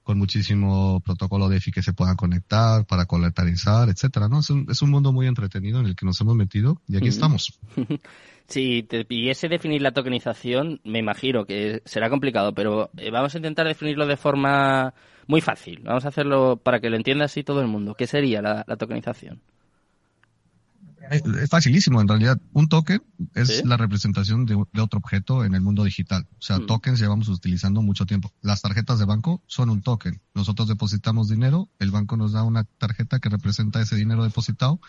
con 0.06 0.20
muchísimo 0.20 1.02
protocolo 1.02 1.50
de 1.50 1.58
EFI 1.58 1.72
que 1.72 1.82
se 1.82 1.92
puedan 1.92 2.16
conectar 2.16 2.86
para 2.86 3.06
colateralizar, 3.06 3.90
etcétera, 3.90 4.30
¿no? 4.30 4.40
Es 4.40 4.52
un, 4.52 4.68
es 4.70 4.82
un 4.84 4.92
mundo 4.92 5.12
muy 5.12 5.26
entretenido 5.26 5.80
en 5.80 5.88
el 5.88 5.96
que 5.96 6.06
nos 6.06 6.22
hemos 6.22 6.36
metido 6.36 6.80
y 6.88 6.96
aquí 6.96 7.08
Ujú. 7.08 7.16
estamos. 7.16 7.60
Si 8.48 8.84
te 8.84 9.06
pidiese 9.06 9.50
definir 9.50 9.82
la 9.82 9.92
tokenización, 9.92 10.80
me 10.84 11.00
imagino 11.00 11.46
que 11.46 11.82
será 11.84 12.12
complicado, 12.12 12.54
pero 12.54 12.92
eh, 12.96 13.10
vamos 13.10 13.34
a 13.34 13.40
intentar 13.40 13.66
definirlo 13.66 14.06
de 14.06 14.18
forma 14.18 14.94
muy 15.26 15.42
fácil. 15.42 15.82
Vamos 15.84 16.06
a 16.06 16.10
hacerlo 16.10 16.58
para 16.58 16.80
que 16.80 16.92
lo 16.92 16.96
entienda 16.96 17.26
así 17.26 17.44
todo 17.44 17.62
el 17.62 17.68
mundo. 17.68 17.96
¿Qué 17.96 18.06
sería 18.06 18.44
la, 18.44 18.64
la 18.68 18.78
tokenización? 18.78 19.42
Eh, 21.12 21.22
Es 21.44 21.50
facilísimo, 21.50 22.02
en 22.02 22.08
realidad. 22.08 22.40
Un 22.54 22.68
token 22.68 23.02
es 23.34 23.48
¿Sí? 23.50 23.62
la 23.66 23.78
representación 23.78 24.46
de, 24.46 24.62
de 24.74 24.82
otro 24.82 25.00
objeto 25.00 25.44
en 25.46 25.54
el 25.56 25.62
mundo 25.62 25.84
digital. 25.84 26.28
O 26.38 26.42
sea, 26.42 26.58
Mm. 26.60 26.66
tokens 26.68 27.00
llevamos 27.00 27.28
utilizando 27.30 27.82
mucho 27.82 28.06
tiempo. 28.06 28.32
Las 28.42 28.62
tarjetas 28.62 29.00
de 29.00 29.06
banco 29.06 29.42
son 29.48 29.70
un 29.70 29.82
token. 29.82 30.22
Nosotros 30.34 30.68
depositamos 30.68 31.30
dinero, 31.30 31.70
el 31.80 31.92
banco 31.92 32.18
nos 32.18 32.32
da 32.34 32.44
una 32.44 32.64
tarjeta 32.64 33.20
que 33.20 33.30
representa 33.30 33.82
ese 33.82 33.96
dinero 33.96 34.24
depositado. 34.24 34.80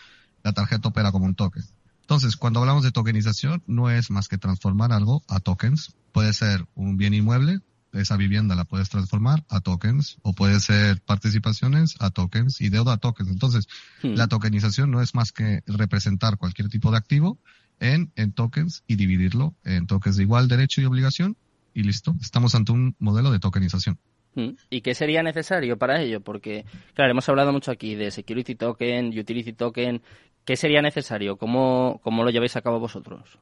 la 0.43 0.53
tarjeta 0.53 0.87
opera 0.89 1.11
como 1.11 1.25
un 1.25 1.35
token. 1.35 1.63
Entonces, 2.01 2.37
cuando 2.37 2.61
hablamos 2.61 2.83
de 2.83 2.91
tokenización, 2.91 3.63
no 3.67 3.89
es 3.89 4.09
más 4.11 4.29
que 4.29 4.37
transformar 4.37 4.93
algo 4.93 5.23
a 5.27 5.39
tokens. 5.41 5.93
Puede 6.13 6.31
ser 6.31 6.65
un 6.73 6.95
bien 6.95 7.13
inmueble, 7.13 7.59
esa 7.99 8.17
vivienda 8.17 8.55
la 8.55 8.65
puedes 8.65 8.89
transformar 8.89 9.43
a 9.49 9.61
tokens, 9.61 10.17
o 10.21 10.33
puede 10.33 10.59
ser 10.59 11.01
participaciones 11.01 11.95
a 11.99 12.09
tokens 12.09 12.61
y 12.61 12.69
deuda 12.69 12.93
a 12.93 12.97
tokens. 12.97 13.29
Entonces, 13.29 13.67
Hmm. 14.01 14.13
la 14.15 14.27
tokenización 14.27 14.91
no 14.91 15.01
es 15.01 15.15
más 15.15 15.31
que 15.31 15.61
representar 15.65 16.37
cualquier 16.37 16.69
tipo 16.69 16.91
de 16.91 16.97
activo 16.97 17.39
en, 17.79 18.11
en 18.15 18.31
tokens 18.31 18.83
y 18.87 18.95
dividirlo 18.95 19.55
en 19.63 19.87
tokens 19.87 20.17
de 20.17 20.23
igual 20.23 20.47
derecho 20.47 20.81
y 20.81 20.85
obligación 20.85 21.35
y 21.73 21.83
listo. 21.83 22.15
Estamos 22.21 22.55
ante 22.55 22.71
un 22.71 22.95
modelo 22.99 23.31
de 23.31 23.39
tokenización. 23.39 23.97
Mm. 24.35 24.49
¿Y 24.69 24.81
qué 24.81 24.93
sería 24.93 25.23
necesario 25.23 25.77
para 25.77 26.01
ello? 26.01 26.21
Porque, 26.21 26.65
claro, 26.93 27.11
hemos 27.11 27.27
hablado 27.27 27.51
mucho 27.51 27.71
aquí 27.71 27.95
de 27.95 28.11
security 28.11 28.55
token, 28.55 29.17
utility 29.17 29.53
token. 29.53 30.01
¿Qué 30.45 30.55
sería 30.55 30.81
necesario? 30.81 31.37
¿Cómo, 31.37 31.99
cómo 32.03 32.23
lo 32.23 32.29
lleváis 32.29 32.55
a 32.55 32.61
cabo 32.61 32.79
vosotros? 32.79 33.37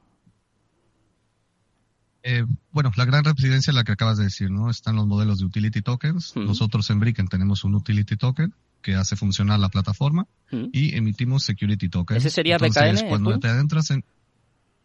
Eh, 2.50 2.56
bueno, 2.72 2.92
la 2.96 3.06
gran 3.06 3.24
residencia 3.24 3.72
es 3.72 3.76
la 3.76 3.84
que 3.84 3.92
acabas 3.92 4.18
de 4.18 4.26
decir, 4.26 4.50
¿no? 4.52 4.70
Están 4.70 4.96
los 4.96 5.06
modelos 5.08 5.40
de 5.40 5.46
utility 5.46 5.82
tokens. 5.82 6.36
Nosotros 6.36 6.90
en 6.90 7.00
Bricken 7.00 7.28
tenemos 7.28 7.64
un 7.64 7.76
utility 7.76 8.16
token 8.18 8.54
que 8.82 8.96
hace 8.96 9.16
funcionar 9.16 9.60
la 9.60 9.70
plataforma 9.70 10.28
y 10.52 10.96
emitimos 10.96 11.44
security 11.44 11.90
tokens. 11.90 12.20
¿Ese 12.20 12.30
sería 12.30 12.56
Entonces, 12.56 13.02
BKN, 13.02 13.10
cuando 13.10 13.40
te 13.40 13.48
adentras 13.48 13.90
en... 13.92 14.04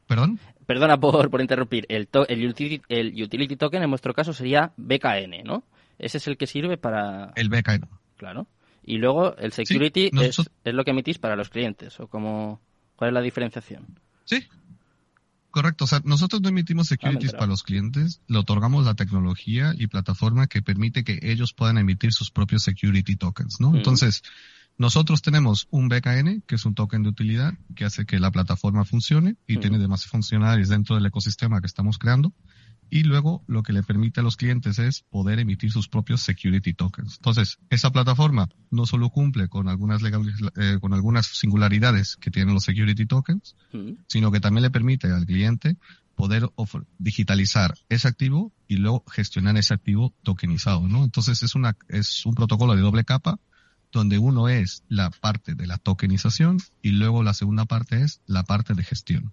¿Perdón? 0.07 0.41
Perdona 0.67 0.99
por, 0.99 1.31
por 1.31 1.41
interrumpir. 1.41 1.87
El, 1.89 2.09
to- 2.09 2.27
el, 2.29 2.45
utility, 2.49 2.83
el 2.89 3.23
utility 3.23 3.57
token 3.57 3.83
en 3.83 3.91
vuestro 3.91 4.13
caso 4.15 4.33
sería 4.33 4.73
BKN, 4.77 5.45
¿no? 5.45 5.63
Ese 5.99 6.19
es 6.19 6.27
el 6.27 6.37
que 6.37 6.47
sirve 6.47 6.79
para... 6.79 7.33
El 7.37 7.49
BKN. 7.49 7.87
Claro. 8.17 8.47
Y 8.85 8.97
luego 8.99 9.37
el 9.37 9.53
security 9.53 10.07
es, 10.07 10.13
nosotros- 10.13 10.51
es 10.65 10.75
lo 10.75 10.85
que 10.85 10.91
emitís 10.93 11.19
para 11.19 11.37
los 11.37 11.49
clientes. 11.51 12.01
¿O 12.01 12.09
cómo, 12.09 12.61
cuál 12.97 13.11
es 13.11 13.15
la 13.15 13.21
diferenciación? 13.21 13.87
Sí. 14.25 14.45
Correcto. 15.51 15.85
O 15.85 15.87
sea, 15.87 16.01
nosotros 16.05 16.43
no 16.43 16.49
emitimos 16.49 16.87
securities 16.87 17.31
enterado. 17.31 17.39
para 17.39 17.51
los 17.51 17.63
clientes, 17.63 18.21
le 18.29 18.39
otorgamos 18.39 18.85
la 18.85 18.95
tecnología 18.95 19.75
y 19.77 19.89
plataforma 19.89 20.47
que 20.47 20.63
permite 20.63 21.03
que 21.03 21.19
ellos 21.23 21.53
puedan 21.53 21.79
emitir 21.79 22.13
sus 22.13 22.31
propios 22.31 22.63
security 22.63 23.17
tokens, 23.17 23.61
¿no? 23.61 23.75
Entonces, 23.75 24.23
nosotros 24.79 25.23
tenemos 25.23 25.67
un 25.71 25.89
BKN, 25.89 26.43
que 26.47 26.55
es 26.55 26.65
un 26.65 26.75
token 26.75 27.03
de 27.03 27.11
utilidad, 27.11 27.53
que 27.75 27.85
hace 27.85 28.07
que 28.07 28.19
la 28.19 28.31
plataforma 28.31 28.85
funcione 28.85 29.37
y 29.47 29.59
tiene 29.59 29.79
demás 29.79 30.07
funcionalidades 30.07 30.69
dentro 30.69 30.97
del 30.97 31.05
ecosistema 31.05 31.61
que 31.61 31.67
estamos 31.67 31.99
creando. 31.99 32.33
Y 32.91 33.05
luego 33.05 33.45
lo 33.47 33.63
que 33.63 33.73
le 33.73 33.83
permite 33.83 34.21
a 34.21 34.23
los 34.23 34.37
clientes 34.37 34.79
es 34.79 35.05
poder 35.11 35.39
emitir 35.39 35.71
sus 35.71 35.89
propios 35.89 36.23
security 36.23 36.75
tokens. 36.75 37.17
Entonces, 37.17 37.59
esa 37.71 37.91
plataforma 37.93 38.49
no 38.71 38.85
solo 38.85 39.11
cumple 39.11 39.49
con 39.49 39.69
algunas 39.69 40.03
legales, 40.03 40.35
eh, 40.57 40.79
con 40.81 40.93
algunas 40.93 41.27
singularidades 41.27 42.17
que 42.17 42.31
tienen 42.31 42.55
los 42.55 42.65
security 42.65 43.07
tokens, 43.07 43.55
sino 44.09 44.33
que 44.33 44.41
también 44.41 44.63
le 44.63 44.71
permite 44.71 45.07
al 45.07 45.25
cliente 45.25 45.77
poder 46.17 46.51
digitalizar 46.99 47.79
ese 47.89 48.09
activo 48.09 48.53
y 48.69 48.77
luego 48.77 49.05
gestionar 49.11 49.57
ese 49.57 49.73
activo 49.73 50.13
tokenizado, 50.23 50.87
¿no? 50.87 51.05
Entonces 51.05 51.43
es 51.43 51.55
una, 51.55 51.77
es 51.89 52.27
un 52.27 52.35
protocolo 52.35 52.75
de 52.75 52.83
doble 52.83 53.05
capa 53.05 53.39
donde 53.93 54.19
uno 54.19 54.49
es 54.49 54.85
la 54.89 55.11
parte 55.11 55.55
de 55.55 55.67
la 55.67 55.79
tokenización 55.79 56.59
y 56.83 56.91
luego 56.91 57.23
la 57.23 57.35
segunda 57.35 57.65
parte 57.65 58.03
es 58.03 58.21
la 58.27 58.43
parte 58.43 58.75
de 58.75 58.85
gestión. 58.85 59.33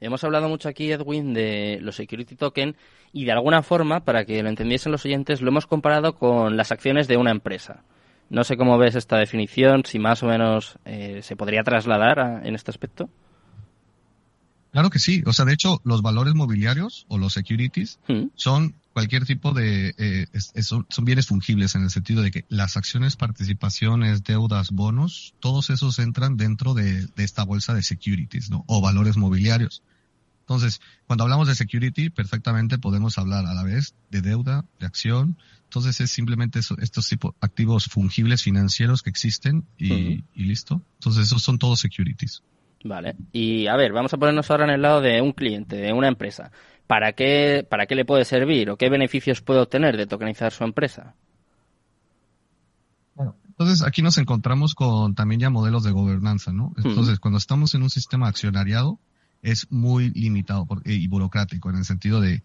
Hemos 0.00 0.24
hablado 0.24 0.48
mucho 0.48 0.68
aquí, 0.68 0.90
Edwin, 0.90 1.32
de 1.32 1.78
los 1.80 1.96
security 1.96 2.34
token 2.34 2.76
y 3.12 3.24
de 3.24 3.32
alguna 3.32 3.62
forma, 3.62 4.00
para 4.00 4.24
que 4.24 4.42
lo 4.42 4.48
entendiesen 4.48 4.90
los 4.92 5.04
oyentes, 5.04 5.40
lo 5.42 5.48
hemos 5.50 5.66
comparado 5.66 6.14
con 6.14 6.56
las 6.56 6.72
acciones 6.72 7.06
de 7.08 7.16
una 7.16 7.30
empresa. 7.30 7.84
No 8.30 8.44
sé 8.44 8.56
cómo 8.56 8.78
ves 8.78 8.94
esta 8.96 9.18
definición, 9.18 9.84
si 9.84 9.98
más 9.98 10.22
o 10.22 10.26
menos 10.26 10.78
eh, 10.84 11.20
se 11.22 11.36
podría 11.36 11.62
trasladar 11.62 12.18
a- 12.18 12.42
en 12.46 12.54
este 12.54 12.70
aspecto. 12.70 13.08
Claro 14.72 14.88
que 14.90 14.98
sí, 14.98 15.22
o 15.26 15.32
sea, 15.34 15.44
de 15.44 15.52
hecho, 15.52 15.80
los 15.84 16.00
valores 16.02 16.34
mobiliarios 16.34 17.04
o 17.08 17.18
los 17.18 17.34
securities 17.34 17.98
Mm. 18.08 18.28
son 18.34 18.74
cualquier 18.94 19.26
tipo 19.26 19.52
de, 19.52 19.94
eh, 19.98 20.26
es- 20.32 20.50
es- 20.54 20.66
son, 20.66 20.86
bienes 21.02 21.26
fungibles 21.26 21.74
en 21.74 21.82
el 21.82 21.90
sentido 21.90 22.22
de 22.22 22.30
que 22.30 22.44
las 22.48 22.76
acciones, 22.78 23.16
participaciones, 23.16 24.24
deudas, 24.24 24.70
bonos, 24.70 25.34
todos 25.40 25.68
esos 25.70 25.98
entran 25.98 26.36
dentro 26.38 26.72
de, 26.74 27.06
de 27.06 27.24
esta 27.24 27.44
bolsa 27.44 27.74
de 27.74 27.82
securities, 27.82 28.48
¿no? 28.50 28.64
O 28.66 28.80
valores 28.80 29.16
mobiliarios. 29.18 29.82
Entonces, 30.40 30.80
cuando 31.06 31.24
hablamos 31.24 31.48
de 31.48 31.54
security, 31.54 32.10
perfectamente 32.10 32.78
podemos 32.78 33.16
hablar 33.18 33.46
a 33.46 33.54
la 33.54 33.62
vez 33.62 33.94
de 34.10 34.22
deuda, 34.22 34.64
de 34.80 34.86
acción. 34.86 35.36
Entonces, 35.64 36.00
es 36.00 36.10
simplemente 36.10 36.58
eso- 36.60 36.76
estos 36.78 37.08
tipos 37.08 37.34
activos 37.40 37.84
fungibles 37.86 38.42
financieros 38.42 39.02
que 39.02 39.10
existen 39.10 39.66
y, 39.78 40.24
y 40.34 40.44
listo. 40.44 40.82
Entonces, 40.94 41.26
esos 41.26 41.42
son 41.42 41.58
todos 41.58 41.80
securities. 41.80 42.42
Vale. 42.84 43.16
Y 43.32 43.66
a 43.66 43.76
ver, 43.76 43.92
vamos 43.92 44.12
a 44.12 44.18
ponernos 44.18 44.50
ahora 44.50 44.64
en 44.64 44.70
el 44.70 44.82
lado 44.82 45.00
de 45.00 45.20
un 45.20 45.32
cliente, 45.32 45.76
de 45.76 45.92
una 45.92 46.08
empresa. 46.08 46.50
¿Para 46.86 47.12
qué, 47.12 47.66
para 47.68 47.86
qué 47.86 47.94
le 47.94 48.04
puede 48.04 48.24
servir 48.24 48.70
o 48.70 48.76
qué 48.76 48.88
beneficios 48.90 49.40
puede 49.40 49.60
obtener 49.60 49.96
de 49.96 50.06
tokenizar 50.06 50.52
su 50.52 50.64
empresa? 50.64 51.14
Entonces, 53.48 53.86
aquí 53.86 54.02
nos 54.02 54.18
encontramos 54.18 54.74
con 54.74 55.14
también 55.14 55.40
ya 55.40 55.50
modelos 55.50 55.84
de 55.84 55.92
gobernanza, 55.92 56.52
¿no? 56.52 56.72
Entonces, 56.76 57.20
cuando 57.20 57.38
estamos 57.38 57.74
en 57.74 57.82
un 57.82 57.90
sistema 57.90 58.26
accionariado, 58.26 58.98
es 59.42 59.70
muy 59.70 60.10
limitado 60.10 60.66
y 60.84 61.06
burocrático 61.06 61.70
en 61.70 61.76
el 61.76 61.84
sentido 61.84 62.20
de 62.20 62.42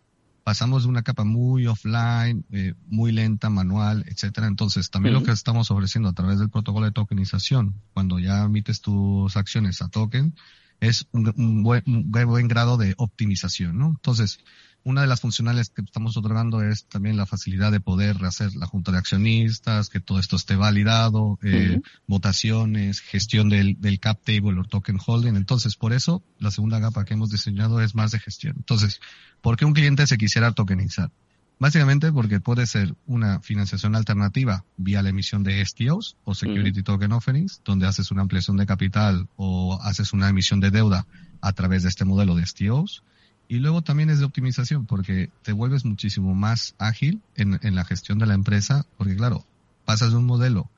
pasamos 0.48 0.84
de 0.84 0.90
una 0.90 1.04
capa 1.04 1.26
muy 1.26 1.68
offline, 1.68 2.46
eh, 2.54 2.74
muy 2.86 3.12
lenta, 3.12 3.50
manual, 3.50 4.06
etcétera. 4.08 4.48
Entonces, 4.48 4.90
también 4.90 5.14
lo 5.14 5.22
que 5.22 5.32
estamos 5.32 5.72
ofreciendo 5.72 6.08
a 6.08 6.14
través 6.14 6.40
del 6.40 6.50
protocolo 6.50 6.86
de 6.86 6.94
tokenización, 6.94 7.76
cuando 7.94 8.18
ya 8.18 8.46
emites 8.46 8.80
tus 8.80 9.36
acciones 9.36 9.82
a 9.82 9.90
token, 9.90 10.36
es 10.80 11.06
un, 11.12 11.34
un 11.36 11.64
buen, 11.64 11.84
un 11.86 12.10
buen 12.10 12.48
grado 12.48 12.78
de 12.78 12.94
optimización, 12.96 13.78
¿no? 13.78 13.90
Entonces, 13.90 14.40
una 14.88 15.02
de 15.02 15.08
las 15.08 15.20
funcionales 15.20 15.70
que 15.70 15.82
estamos 15.82 16.16
otorgando 16.16 16.64
es 16.64 16.86
también 16.86 17.18
la 17.18 17.26
facilidad 17.26 17.74
de 17.74 17.82
poder 17.82 18.24
hacer 18.24 18.56
la 18.56 18.68
junta 18.68 18.94
de 18.94 18.98
accionistas, 18.98 19.90
que 19.90 20.00
todo 20.00 20.18
esto 20.18 20.38
esté 20.38 20.56
validado, 20.56 21.38
eh, 21.44 21.82
votaciones, 22.08 23.02
gestión 23.02 23.50
del, 23.50 23.76
del 23.82 24.00
cap 24.00 24.22
table 24.24 24.58
o 24.58 24.64
token 24.64 24.98
holding. 25.06 25.36
Entonces, 25.36 25.76
por 25.76 25.92
eso, 25.92 26.24
la 26.40 26.52
segunda 26.52 26.80
capa 26.80 27.04
que 27.04 27.16
hemos 27.16 27.30
diseñado 27.30 27.82
es 27.82 27.96
más 27.96 28.12
de 28.12 28.20
gestión. 28.20 28.56
Entonces, 28.56 29.02
¿por 29.42 29.58
qué 29.58 29.66
un 29.66 29.74
cliente 29.74 30.08
se 30.08 30.18
quisiera 30.18 30.54
tokenizar? 30.54 31.12
Básicamente 31.60 32.14
porque 32.14 32.40
puede 32.40 32.66
ser 32.66 32.96
una 33.08 33.42
financiación 33.42 33.94
alternativa 33.94 34.64
vía 34.78 35.04
la 35.04 35.10
emisión 35.10 35.44
de 35.44 35.66
STOs 35.66 36.16
o 36.24 36.34
Security 36.34 36.82
Token 36.82 37.12
Offerings, 37.12 37.62
donde 37.66 37.88
haces 37.88 38.10
una 38.10 38.22
ampliación 38.22 38.56
de 38.56 38.66
capital 38.66 39.28
o 39.36 39.82
haces 39.82 40.14
una 40.14 40.30
emisión 40.30 40.62
de 40.62 40.72
deuda 40.72 41.08
a 41.42 41.52
través 41.52 41.84
de 41.84 41.90
este 41.90 42.06
modelo 42.06 42.36
de 42.36 42.46
STOs. 42.46 43.04
Y 43.48 43.60
luego 43.60 43.82
también 43.82 44.10
es 44.10 44.20
de 44.20 44.26
optimización 44.26 44.86
porque 44.86 45.30
te 45.42 45.54
vuelves 45.54 45.86
muchísimo 45.86 46.36
más 46.36 46.76
ágil 46.78 47.22
en, 47.36 47.60
en 47.64 47.76
la 47.76 47.86
gestión 47.86 48.20
de 48.20 48.26
la 48.26 48.34
empresa, 48.34 48.86
porque 48.98 49.16
claro, 49.16 49.46
pasas 49.86 50.12
de 50.12 50.18
un 50.18 50.26
modelo 50.26 50.70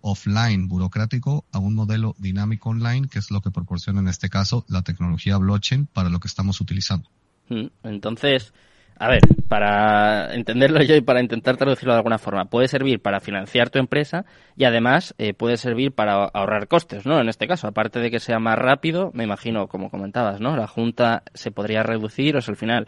offline 0.00 0.68
burocrático 0.68 1.44
a 1.52 1.58
un 1.58 1.74
modelo 1.74 2.14
dinámico 2.18 2.70
online, 2.70 3.08
que 3.08 3.18
es 3.18 3.30
lo 3.30 3.40
que 3.40 3.50
proporciona 3.50 4.00
en 4.00 4.08
este 4.08 4.28
caso 4.28 4.64
la 4.68 4.82
tecnología 4.82 5.36
blockchain 5.36 5.86
para 5.86 6.10
lo 6.10 6.20
que 6.20 6.28
estamos 6.28 6.60
utilizando. 6.60 7.08
Mm, 7.48 7.66
Entonces, 7.82 8.52
a 8.98 9.08
ver, 9.08 9.20
para 9.48 10.34
entenderlo 10.34 10.82
yo 10.82 10.96
y 10.96 11.02
para 11.02 11.20
intentar 11.20 11.56
traducirlo 11.56 11.92
de 11.92 11.98
alguna 11.98 12.18
forma, 12.18 12.46
puede 12.46 12.68
servir 12.68 13.00
para 13.00 13.20
financiar 13.20 13.70
tu 13.70 13.78
empresa 13.78 14.24
y 14.56 14.64
además 14.64 15.14
eh, 15.18 15.34
puede 15.34 15.58
servir 15.58 15.92
para 15.92 16.24
ahorrar 16.24 16.68
costes, 16.68 17.04
¿no? 17.04 17.20
En 17.20 17.28
este 17.28 17.46
caso, 17.46 17.68
aparte 17.68 17.98
de 18.00 18.10
que 18.10 18.20
sea 18.20 18.38
más 18.38 18.58
rápido, 18.58 19.10
me 19.14 19.24
imagino, 19.24 19.68
como 19.68 19.90
comentabas, 19.90 20.40
¿no? 20.40 20.56
La 20.56 20.66
junta 20.66 21.22
se 21.34 21.50
podría 21.50 21.82
reducir, 21.82 22.36
o 22.36 22.40
sea, 22.40 22.52
al 22.52 22.56
final, 22.56 22.86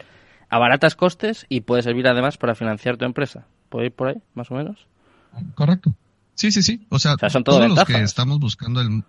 abaratas 0.49 0.95
costes 0.95 1.45
y 1.47 1.61
puede 1.61 1.83
servir 1.83 2.07
además 2.07 2.37
para 2.37 2.55
financiar 2.55 2.97
tu 2.97 3.05
empresa. 3.05 3.45
¿Puede 3.69 3.87
ir 3.87 3.93
por 3.93 4.07
ahí, 4.09 4.21
más 4.33 4.49
o 4.49 4.55
menos? 4.55 4.87
Correcto. 5.53 5.93
Sí, 6.33 6.51
sí, 6.51 6.63
sí. 6.63 6.87
O 6.89 6.97
sea, 6.97 7.13
O 7.13 7.17
sea, 7.19 7.29
son 7.29 7.43
todo 7.43 7.57
todos 7.57 7.69
los 7.69 7.85
que 7.85 8.01
estamos 8.01 8.39
buscando 8.39 8.81
el 8.81 9.03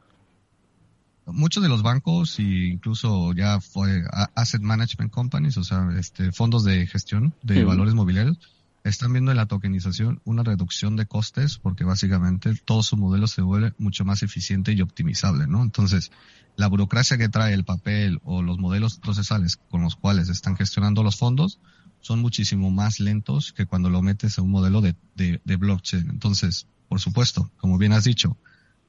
muchos 1.32 1.62
de 1.62 1.68
los 1.68 1.82
bancos 1.82 2.38
e 2.38 2.42
incluso 2.42 3.32
ya 3.32 3.60
fue 3.60 4.02
asset 4.34 4.62
management 4.62 5.12
companies, 5.12 5.56
o 5.56 5.64
sea, 5.64 5.88
este 5.98 6.32
fondos 6.32 6.64
de 6.64 6.86
gestión 6.86 7.34
de 7.42 7.64
valores 7.64 7.94
mobiliarios 7.94 8.38
están 8.84 9.12
viendo 9.12 9.30
en 9.30 9.36
la 9.36 9.46
tokenización 9.46 10.20
una 10.24 10.42
reducción 10.42 10.96
de 10.96 11.06
costes 11.06 11.58
porque 11.58 11.84
básicamente 11.84 12.54
todo 12.64 12.82
su 12.82 12.96
modelo 12.96 13.26
se 13.26 13.42
vuelve 13.42 13.74
mucho 13.78 14.04
más 14.04 14.22
eficiente 14.22 14.72
y 14.72 14.80
optimizable, 14.80 15.46
¿no? 15.46 15.62
Entonces, 15.62 16.10
la 16.56 16.66
burocracia 16.66 17.18
que 17.18 17.28
trae 17.28 17.52
el 17.52 17.64
papel 17.64 18.20
o 18.24 18.42
los 18.42 18.58
modelos 18.58 18.98
procesales 18.98 19.56
con 19.56 19.82
los 19.82 19.96
cuales 19.96 20.28
están 20.28 20.56
gestionando 20.56 21.02
los 21.02 21.16
fondos 21.16 21.58
son 22.00 22.20
muchísimo 22.20 22.70
más 22.70 23.00
lentos 23.00 23.52
que 23.52 23.66
cuando 23.66 23.90
lo 23.90 24.00
metes 24.02 24.38
a 24.38 24.42
un 24.42 24.50
modelo 24.50 24.80
de, 24.80 24.94
de, 25.14 25.40
de 25.44 25.56
blockchain. 25.56 26.08
Entonces, 26.08 26.66
por 26.88 27.00
supuesto, 27.00 27.50
como 27.58 27.78
bien 27.78 27.92
has 27.92 28.04
dicho, 28.04 28.36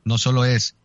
no 0.05 0.17
solo 0.17 0.45
es 0.45 0.75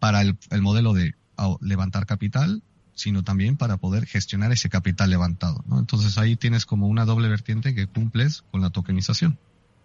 para 0.00 0.22
el, 0.22 0.36
el 0.50 0.62
modelo 0.62 0.92
de 0.92 1.14
levantar 1.60 2.06
capital, 2.06 2.62
sino 2.94 3.22
también 3.22 3.56
para 3.56 3.78
poder 3.78 4.06
gestionar 4.06 4.52
ese 4.52 4.68
capital 4.68 5.10
levantado. 5.10 5.64
¿no? 5.66 5.78
Entonces 5.78 6.18
ahí 6.18 6.36
tienes 6.36 6.66
como 6.66 6.86
una 6.86 7.04
doble 7.04 7.28
vertiente 7.28 7.74
que 7.74 7.86
cumples 7.86 8.42
con 8.50 8.60
la 8.60 8.70
tokenización. 8.70 9.38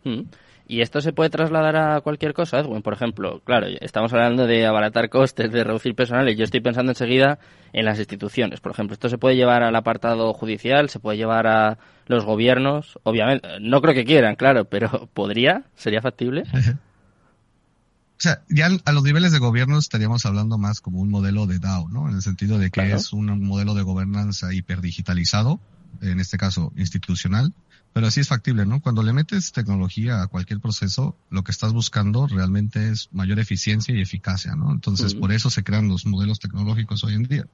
Mm. 0.03 0.22
¿Y 0.67 0.81
esto 0.81 1.00
se 1.00 1.13
puede 1.13 1.29
trasladar 1.29 1.75
a 1.75 2.01
cualquier 2.01 2.34
cosa, 2.34 2.60
Edwin? 2.60 2.81
Por 2.81 2.93
ejemplo, 2.93 3.39
claro, 3.45 3.67
estamos 3.81 4.12
hablando 4.13 4.48
de 4.48 4.65
abaratar 4.65 5.10
costes, 5.10 5.51
de 5.51 5.63
reducir 5.63 5.93
personal, 5.93 6.27
y 6.27 6.36
yo 6.36 6.43
estoy 6.43 6.60
pensando 6.60 6.91
enseguida 6.91 7.38
en 7.72 7.86
las 7.86 8.00
instituciones. 8.00 8.62
Por 8.62 8.72
ejemplo, 8.72 8.93
esto 8.93 9.07
se 9.07 9.19
puede 9.19 9.36
llevar 9.36 9.62
al 9.62 9.75
apartado 9.75 10.34
judicial, 10.34 10.89
se 10.89 11.00
puede 11.00 11.17
llevar 11.17 11.45
a 11.45 11.77
los 12.07 12.25
gobiernos, 12.25 12.98
obviamente, 13.03 13.48
no 13.62 13.79
creo 13.79 13.93
que 13.93 14.05
quieran, 14.05 14.36
claro, 14.36 14.65
pero 14.65 15.07
¿podría? 15.13 15.65
¿Sería 15.75 16.01
factible? 16.01 16.45
O 18.17 18.22
sea, 18.22 18.41
ya 18.50 18.69
a 18.86 18.91
los 18.93 19.03
niveles 19.03 19.34
de 19.34 19.39
gobierno 19.39 19.77
estaríamos 19.77 20.25
hablando 20.25 20.57
más 20.57 20.79
como 20.79 21.00
un 21.00 21.10
modelo 21.10 21.48
de 21.48 21.60
DAO, 21.60 21.89
¿no? 21.89 22.07
En 22.07 22.15
el 22.15 22.22
sentido 22.22 22.57
de 22.57 22.72
que 22.72 22.93
es 22.93 23.12
un 23.12 23.43
modelo 23.43 23.74
de 23.74 23.84
gobernanza 23.84 24.53
hiperdigitalizado, 24.53 25.60
en 26.01 26.19
este 26.19 26.38
caso 26.38 26.72
institucional, 26.77 27.53
pero 27.93 28.12
sí 28.12 28.22
es 28.22 28.27
factible, 28.27 28.65
¿no? 28.65 28.81
Cuando 28.81 29.03
le 29.03 29.13
metes 29.13 29.51
tecnología 29.51 30.22
a 30.22 30.27
cualquier 30.27 30.60
proceso, 30.60 31.17
lo 31.29 31.43
que 31.43 31.51
estás 31.51 31.74
buscando 31.74 32.27
realmente 32.27 32.89
es 32.89 33.10
mayor 33.12 33.39
eficiencia 33.39 33.95
y 33.95 34.01
eficacia, 34.01 34.55
¿no? 34.55 34.72
Entonces, 34.72 35.13
por 35.13 35.31
eso 35.31 35.50
se 35.50 35.63
crean 35.63 35.88
los 35.88 36.05
modelos 36.05 36.39
tecnológicos 36.39 37.03
hoy 37.03 37.13
en 37.13 37.24
día. 37.24 37.48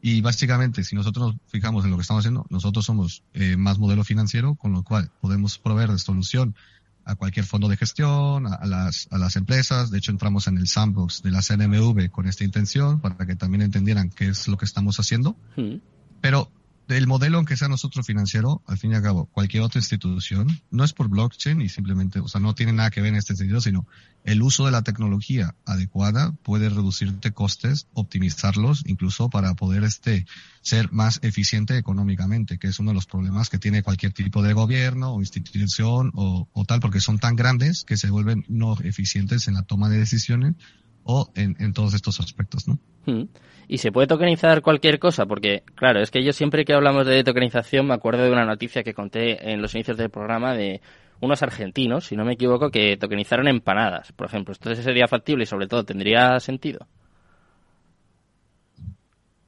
Y 0.00 0.22
básicamente, 0.22 0.82
si 0.82 0.96
nosotros 0.96 1.34
nos 1.34 1.36
fijamos 1.48 1.84
en 1.84 1.90
lo 1.90 1.96
que 1.96 2.02
estamos 2.02 2.22
haciendo, 2.22 2.46
nosotros 2.50 2.86
somos 2.86 3.22
eh, 3.34 3.56
más 3.56 3.78
modelo 3.78 4.02
financiero, 4.02 4.54
con 4.54 4.72
lo 4.72 4.82
cual 4.82 5.10
podemos 5.20 5.58
proveer 5.58 5.90
de 5.90 5.98
solución 5.98 6.54
a 7.04 7.14
cualquier 7.16 7.44
fondo 7.44 7.68
de 7.68 7.76
gestión, 7.76 8.46
a, 8.46 8.64
las, 8.66 9.08
a 9.10 9.18
las 9.18 9.36
empresas. 9.36 9.90
De 9.90 9.98
hecho, 9.98 10.10
entramos 10.10 10.46
en 10.46 10.58
el 10.58 10.66
sandbox 10.68 11.22
de 11.22 11.30
la 11.30 11.40
CNMV 11.42 12.10
con 12.10 12.26
esta 12.26 12.44
intención 12.44 13.00
para 13.00 13.26
que 13.26 13.36
también 13.36 13.62
entendieran 13.62 14.10
qué 14.10 14.28
es 14.28 14.48
lo 14.48 14.56
que 14.56 14.64
estamos 14.64 14.98
haciendo. 14.98 15.36
Pero 16.20 16.50
el 16.88 17.06
modelo, 17.06 17.38
aunque 17.38 17.56
sea 17.56 17.68
nosotros 17.68 18.06
financiero, 18.06 18.62
al 18.66 18.76
fin 18.76 18.92
y 18.92 18.94
al 18.94 19.02
cabo, 19.02 19.26
cualquier 19.26 19.62
otra 19.62 19.78
institución, 19.78 20.60
no 20.70 20.84
es 20.84 20.92
por 20.92 21.08
blockchain 21.08 21.60
y 21.62 21.68
simplemente, 21.68 22.20
o 22.20 22.28
sea, 22.28 22.40
no 22.40 22.54
tiene 22.54 22.72
nada 22.72 22.90
que 22.90 23.00
ver 23.00 23.10
en 23.10 23.16
este 23.16 23.34
sentido, 23.34 23.60
sino 23.60 23.86
el 24.24 24.42
uso 24.42 24.66
de 24.66 24.72
la 24.72 24.82
tecnología 24.82 25.54
adecuada 25.64 26.32
puede 26.42 26.68
reducirte 26.68 27.32
costes, 27.32 27.86
optimizarlos, 27.94 28.82
incluso 28.86 29.30
para 29.30 29.54
poder 29.54 29.84
este, 29.84 30.26
ser 30.60 30.92
más 30.92 31.20
eficiente 31.22 31.78
económicamente, 31.78 32.58
que 32.58 32.68
es 32.68 32.78
uno 32.78 32.90
de 32.90 32.96
los 32.96 33.06
problemas 33.06 33.48
que 33.48 33.58
tiene 33.58 33.82
cualquier 33.82 34.12
tipo 34.12 34.42
de 34.42 34.52
gobierno 34.52 35.14
o 35.14 35.20
institución 35.20 36.10
o, 36.14 36.48
o 36.52 36.64
tal, 36.64 36.80
porque 36.80 37.00
son 37.00 37.18
tan 37.18 37.36
grandes 37.36 37.84
que 37.84 37.96
se 37.96 38.10
vuelven 38.10 38.44
no 38.48 38.76
eficientes 38.82 39.48
en 39.48 39.54
la 39.54 39.62
toma 39.62 39.88
de 39.88 39.98
decisiones 39.98 40.54
o 41.04 41.30
en, 41.34 41.56
en 41.60 41.72
todos 41.72 41.94
estos 41.94 42.20
aspectos, 42.20 42.66
¿no? 42.66 42.78
Hmm. 43.06 43.24
¿Y 43.68 43.78
se 43.78 43.92
puede 43.92 44.06
tokenizar 44.06 44.62
cualquier 44.62 44.98
cosa? 44.98 45.26
Porque, 45.26 45.62
claro, 45.74 46.00
es 46.00 46.10
que 46.10 46.22
yo 46.22 46.32
siempre 46.32 46.64
que 46.64 46.74
hablamos 46.74 47.06
de 47.06 47.24
tokenización 47.24 47.86
me 47.86 47.94
acuerdo 47.94 48.24
de 48.24 48.30
una 48.30 48.44
noticia 48.44 48.82
que 48.82 48.94
conté 48.94 49.52
en 49.52 49.62
los 49.62 49.74
inicios 49.74 49.96
del 49.96 50.10
programa 50.10 50.54
de 50.54 50.80
unos 51.20 51.42
argentinos, 51.42 52.06
si 52.06 52.16
no 52.16 52.24
me 52.24 52.34
equivoco, 52.34 52.70
que 52.70 52.96
tokenizaron 52.96 53.48
empanadas, 53.48 54.12
por 54.12 54.26
ejemplo. 54.26 54.54
Entonces 54.54 54.84
sería 54.84 55.08
factible 55.08 55.44
y 55.44 55.46
sobre 55.46 55.66
todo 55.66 55.84
tendría 55.84 56.38
sentido. 56.40 56.86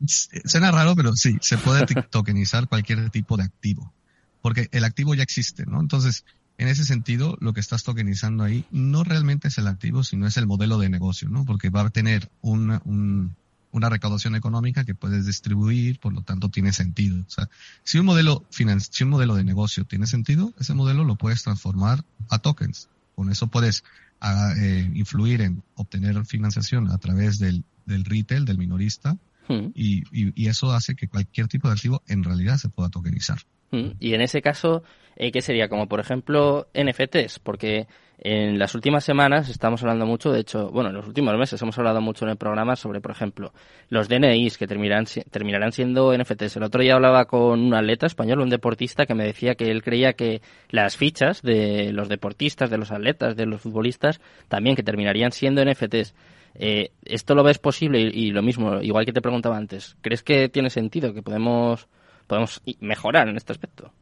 Suena 0.07 0.71
raro, 0.71 0.95
pero 0.95 1.15
sí, 1.15 1.37
se 1.41 1.59
puede 1.59 1.85
tokenizar 2.11 2.69
cualquier 2.69 3.11
tipo 3.11 3.37
de 3.37 3.45
activo, 3.45 3.93
porque 4.41 4.69
el 4.73 4.85
activo 4.85 5.15
ya 5.15 5.23
existe, 5.23 5.65
¿no? 5.67 5.81
Entonces, 5.81 6.25
en 6.59 6.69
ese 6.69 6.85
sentido, 6.85 7.37
lo 7.41 7.53
que 7.53 7.61
estás 7.61 7.85
tokenizando 7.85 8.43
ahí 8.43 8.65
no 8.71 9.05
realmente 9.05 9.49
es 9.49 9.59
el 9.59 9.67
activo, 9.67 10.05
sino 10.05 10.27
es 10.27 10.37
el 10.37 10.47
modelo 10.47 10.79
de 10.79 10.89
negocio, 10.89 11.29
¿no? 11.29 11.45
Porque 11.45 11.69
va 11.69 11.83
a 11.83 11.91
tener 11.91 12.31
una, 12.41 12.81
una 12.85 13.91
recaudación 13.91 14.37
económica 14.37 14.85
que 14.85 14.95
puedes 14.95 15.27
distribuir, 15.27 16.01
por 16.01 16.15
lo 16.15 16.23
tanto 16.23 16.49
tiene 16.49 16.73
sentido. 16.73 17.21
O 17.27 17.31
sea, 17.31 17.51
si 17.85 17.99
un 17.99 18.07
modelo 18.07 18.45
si 18.51 19.05
un 19.05 19.11
modelo 19.11 19.35
de 19.35 19.45
negocio 19.45 19.85
tiene 19.85 20.07
sentido, 20.07 20.55
ese 20.59 20.73
modelo 20.73 21.05
lo 21.05 21.17
puedes 21.17 21.43
transformar 21.43 22.05
a 22.31 22.39
tokens. 22.39 22.89
Con 23.15 23.31
eso 23.31 23.49
puedes 23.49 23.85
ah, 24.21 24.55
eh, 24.57 24.91
influir 24.95 25.43
en 25.43 25.63
obtener 25.75 26.25
financiación 26.25 26.91
a 26.91 26.97
través 26.97 27.39
del, 27.39 27.65
del 27.85 28.05
retail, 28.05 28.47
del 28.47 28.57
minorista, 28.57 29.19
hmm. 29.49 29.73
y, 29.75 30.05
y, 30.11 30.49
eso 30.49 30.73
hace 30.73 30.95
que 30.95 31.09
cualquier 31.09 31.49
tipo 31.49 31.69
de 31.69 31.75
activo 31.75 32.03
en 32.07 32.25
realidad 32.25 32.57
se 32.57 32.71
pueda 32.71 32.89
tokenizar. 32.89 33.41
Hmm. 33.71 33.91
Y 33.99 34.15
en 34.15 34.21
ese 34.21 34.43
caso, 34.43 34.83
eh, 35.17 35.33
¿qué 35.33 35.41
sería? 35.41 35.69
Como 35.69 35.89
por 35.89 36.01
ejemplo 36.01 36.69
NFTs, 36.75 37.39
porque 37.41 37.87
en 38.19 38.59
las 38.59 38.75
últimas 38.75 39.05
semanas 39.05 39.51
estamos 39.51 39.83
hablando 39.83 40.07
mucho, 40.07 40.33
de 40.33 40.41
hecho, 40.41 40.71
bueno, 40.71 40.89
en 40.89 40.97
los 40.97 41.07
últimos 41.07 41.37
meses 41.37 41.61
hemos 41.61 41.77
hablado 41.79 42.01
mucho 42.01 42.25
en 42.25 42.31
el 42.31 42.37
programa 42.37 42.75
sobre, 42.75 43.01
por 43.01 43.11
ejemplo, 43.11 43.53
los 43.91 44.09
DNIs 44.09 44.57
que 44.57 44.67
terminarán, 44.67 45.05
terminarán 45.31 45.73
siendo 45.73 46.17
NFTs. 46.17 46.57
El 46.57 46.63
otro 46.63 46.81
día 46.81 46.95
hablaba 46.95 47.27
con 47.27 47.61
un 47.61 47.75
atleta 47.75 48.07
español, 48.07 48.41
un 48.41 48.49
deportista, 48.49 49.05
que 49.05 49.15
me 49.15 49.25
decía 49.25 49.55
que 49.55 49.71
él 49.71 49.83
creía 49.83 50.15
que 50.15 50.41
las 50.71 50.97
fichas 50.97 51.43
de 51.43 51.93
los 51.93 52.09
deportistas, 52.09 52.71
de 52.71 52.79
los 52.79 52.91
atletas, 52.91 53.37
de 53.37 53.45
los 53.45 53.61
futbolistas, 53.61 54.21
también 54.49 54.77
que 54.77 54.83
terminarían 54.83 55.33
siendo 55.33 55.63
NFTs. 55.63 56.15
Eh, 56.55 56.93
¿Esto 57.05 57.35
lo 57.35 57.43
ves 57.43 57.59
posible? 57.59 58.01
Y, 58.01 58.29
y, 58.29 58.31
lo 58.31 58.43
mismo, 58.43 58.81
igual 58.81 59.05
que 59.05 59.13
te 59.13 59.21
preguntaba 59.21 59.59
antes, 59.59 59.95
¿crees 60.01 60.23
que 60.23 60.49
tiene 60.49 60.71
sentido, 60.71 61.13
que 61.13 61.21
podemos, 61.21 61.87
podemos 62.27 62.63
mejorar 62.81 63.29
en 63.29 63.37
este 63.37 63.53
aspecto? 63.53 63.93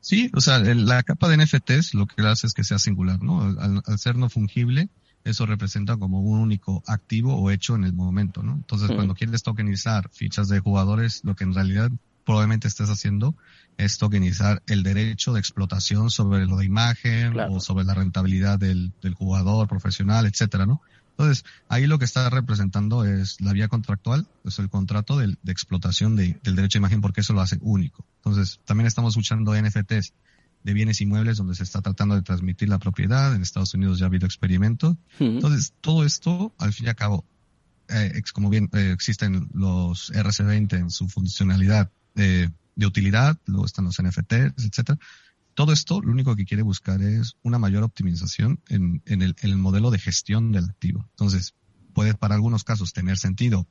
Sí, 0.00 0.30
o 0.34 0.40
sea, 0.40 0.58
la 0.58 1.02
capa 1.02 1.28
de 1.28 1.38
NFTs 1.38 1.94
lo 1.94 2.06
que 2.06 2.20
hace 2.22 2.46
es 2.46 2.52
que 2.52 2.62
sea 2.62 2.78
singular, 2.78 3.22
¿no? 3.22 3.40
Al, 3.40 3.98
ser 3.98 4.16
no 4.16 4.28
fungible, 4.28 4.90
eso 5.24 5.46
representa 5.46 5.96
como 5.96 6.20
un 6.20 6.40
único 6.40 6.82
activo 6.86 7.36
o 7.36 7.50
hecho 7.50 7.74
en 7.74 7.84
el 7.84 7.94
momento, 7.94 8.42
¿no? 8.42 8.52
Entonces, 8.52 8.90
cuando 8.90 9.14
quieres 9.14 9.42
tokenizar 9.42 10.10
fichas 10.12 10.48
de 10.48 10.60
jugadores, 10.60 11.22
lo 11.24 11.34
que 11.34 11.44
en 11.44 11.54
realidad 11.54 11.90
probablemente 12.26 12.68
estés 12.68 12.90
haciendo 12.90 13.34
es 13.78 13.96
tokenizar 13.96 14.62
el 14.66 14.82
derecho 14.82 15.32
de 15.32 15.40
explotación 15.40 16.10
sobre 16.10 16.44
lo 16.46 16.58
de 16.58 16.66
imagen 16.66 17.38
o 17.40 17.60
sobre 17.60 17.84
la 17.84 17.94
rentabilidad 17.94 18.58
del, 18.58 18.92
del 19.00 19.14
jugador 19.14 19.68
profesional, 19.68 20.26
etcétera, 20.26 20.66
¿no? 20.66 20.82
Entonces, 21.16 21.44
ahí 21.68 21.86
lo 21.86 21.98
que 21.98 22.04
está 22.04 22.28
representando 22.28 23.04
es 23.04 23.40
la 23.40 23.52
vía 23.52 23.68
contractual, 23.68 24.26
es 24.44 24.58
el 24.58 24.68
contrato 24.68 25.16
de, 25.18 25.36
explotación 25.46 26.16
del 26.16 26.40
derecho 26.42 26.78
de 26.78 26.80
imagen 26.80 27.00
porque 27.00 27.20
eso 27.20 27.34
lo 27.34 27.40
hace 27.40 27.58
único. 27.60 28.04
Entonces, 28.16 28.60
también 28.64 28.88
estamos 28.88 29.12
escuchando 29.12 29.54
NFTs 29.54 30.12
de 30.64 30.72
bienes 30.72 31.00
inmuebles 31.00 31.36
donde 31.36 31.54
se 31.54 31.62
está 31.62 31.82
tratando 31.82 32.16
de 32.16 32.22
transmitir 32.22 32.68
la 32.68 32.78
propiedad. 32.78 33.34
En 33.34 33.42
Estados 33.42 33.74
Unidos 33.74 33.98
ya 33.98 34.06
ha 34.06 34.08
habido 34.08 34.26
experimentos. 34.26 34.96
Entonces, 35.20 35.72
todo 35.80 36.04
esto, 36.04 36.52
al 36.58 36.72
fin 36.72 36.86
y 36.86 36.88
al 36.88 36.96
cabo, 36.96 37.24
eh, 37.88 38.20
como 38.32 38.50
bien 38.50 38.68
eh, 38.72 38.90
existen 38.92 39.50
los 39.54 40.12
RC20 40.12 40.78
en 40.78 40.90
su 40.90 41.08
funcionalidad 41.08 41.92
de 42.14 42.86
utilidad, 42.86 43.38
luego 43.46 43.66
están 43.66 43.84
los 43.84 44.02
NFTs, 44.02 44.64
etcétera. 44.64 44.98
Todo 45.54 45.72
esto 45.72 46.00
lo 46.00 46.10
único 46.10 46.34
que 46.34 46.44
quiere 46.44 46.62
buscar 46.62 47.00
es 47.00 47.36
una 47.42 47.58
mayor 47.58 47.84
optimización 47.84 48.60
en, 48.68 49.02
el, 49.06 49.56
modelo 49.56 49.90
de 49.90 49.98
gestión 49.98 50.50
del 50.50 50.64
activo. 50.64 51.06
Entonces, 51.10 51.54
puede 51.92 52.14
para 52.14 52.34
algunos 52.34 52.64
casos 52.64 52.92
tener 52.92 53.18
sentido 53.18 53.68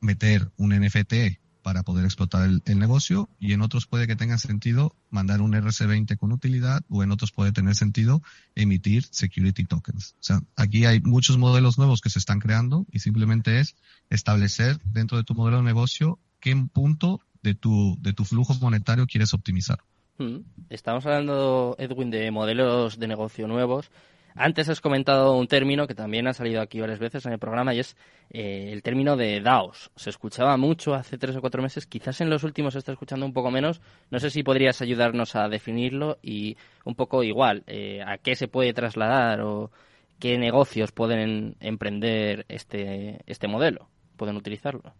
meter 0.00 0.52
un 0.56 0.70
NFT 0.70 1.40
para 1.62 1.82
poder 1.82 2.04
explotar 2.04 2.48
el, 2.48 2.78
negocio 2.78 3.30
y 3.40 3.52
en 3.52 3.62
otros 3.62 3.86
puede 3.86 4.06
que 4.06 4.16
tenga 4.16 4.38
sentido 4.38 4.94
mandar 5.10 5.40
un 5.40 5.54
RC20 5.54 6.16
con 6.18 6.30
utilidad 6.30 6.82
o 6.88 7.02
en 7.02 7.10
otros 7.10 7.32
puede 7.32 7.52
tener 7.52 7.74
sentido 7.74 8.22
emitir 8.54 9.04
security 9.10 9.64
tokens. 9.64 10.14
O 10.20 10.22
sea, 10.22 10.42
aquí 10.56 10.84
hay 10.84 11.00
muchos 11.00 11.38
modelos 11.38 11.78
nuevos 11.78 12.00
que 12.00 12.10
se 12.10 12.18
están 12.18 12.38
creando 12.38 12.86
y 12.92 12.98
simplemente 13.00 13.60
es 13.60 13.76
establecer 14.10 14.78
dentro 14.84 15.16
de 15.16 15.24
tu 15.24 15.34
modelo 15.34 15.56
de 15.56 15.62
negocio 15.64 16.20
qué 16.38 16.54
punto 16.72 17.20
de 17.42 17.54
tu, 17.54 17.96
de 18.00 18.12
tu 18.12 18.24
flujo 18.24 18.54
monetario 18.60 19.06
quieres 19.06 19.32
optimizar. 19.32 19.78
Mm. 20.18 20.38
Estamos 20.70 21.04
hablando, 21.06 21.74
Edwin, 21.78 22.10
de 22.10 22.30
modelos 22.30 22.98
de 22.98 23.08
negocio 23.08 23.46
nuevos. 23.46 23.90
Antes 24.36 24.68
has 24.68 24.80
comentado 24.80 25.36
un 25.36 25.46
término 25.46 25.86
que 25.86 25.94
también 25.94 26.26
ha 26.26 26.32
salido 26.32 26.60
aquí 26.60 26.80
varias 26.80 26.98
veces 26.98 27.24
en 27.24 27.32
el 27.32 27.38
programa 27.38 27.72
y 27.72 27.78
es 27.78 27.96
eh, 28.30 28.70
el 28.72 28.82
término 28.82 29.16
de 29.16 29.40
DAOs. 29.40 29.92
Se 29.94 30.10
escuchaba 30.10 30.56
mucho 30.56 30.94
hace 30.94 31.18
tres 31.18 31.36
o 31.36 31.40
cuatro 31.40 31.62
meses, 31.62 31.86
quizás 31.86 32.20
en 32.20 32.30
los 32.30 32.42
últimos 32.42 32.72
se 32.72 32.80
está 32.80 32.90
escuchando 32.90 33.26
un 33.26 33.32
poco 33.32 33.52
menos. 33.52 33.80
No 34.10 34.18
sé 34.18 34.30
si 34.30 34.42
podrías 34.42 34.82
ayudarnos 34.82 35.36
a 35.36 35.48
definirlo 35.48 36.18
y 36.20 36.56
un 36.84 36.96
poco 36.96 37.22
igual, 37.22 37.62
eh, 37.68 38.02
a 38.04 38.18
qué 38.18 38.34
se 38.34 38.48
puede 38.48 38.72
trasladar 38.72 39.40
o 39.40 39.70
qué 40.18 40.36
negocios 40.36 40.90
pueden 40.90 41.56
emprender 41.60 42.44
este, 42.48 43.20
este 43.26 43.46
modelo, 43.46 43.88
pueden 44.16 44.36
utilizarlo. 44.36 44.94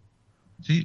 Sí, 0.61 0.85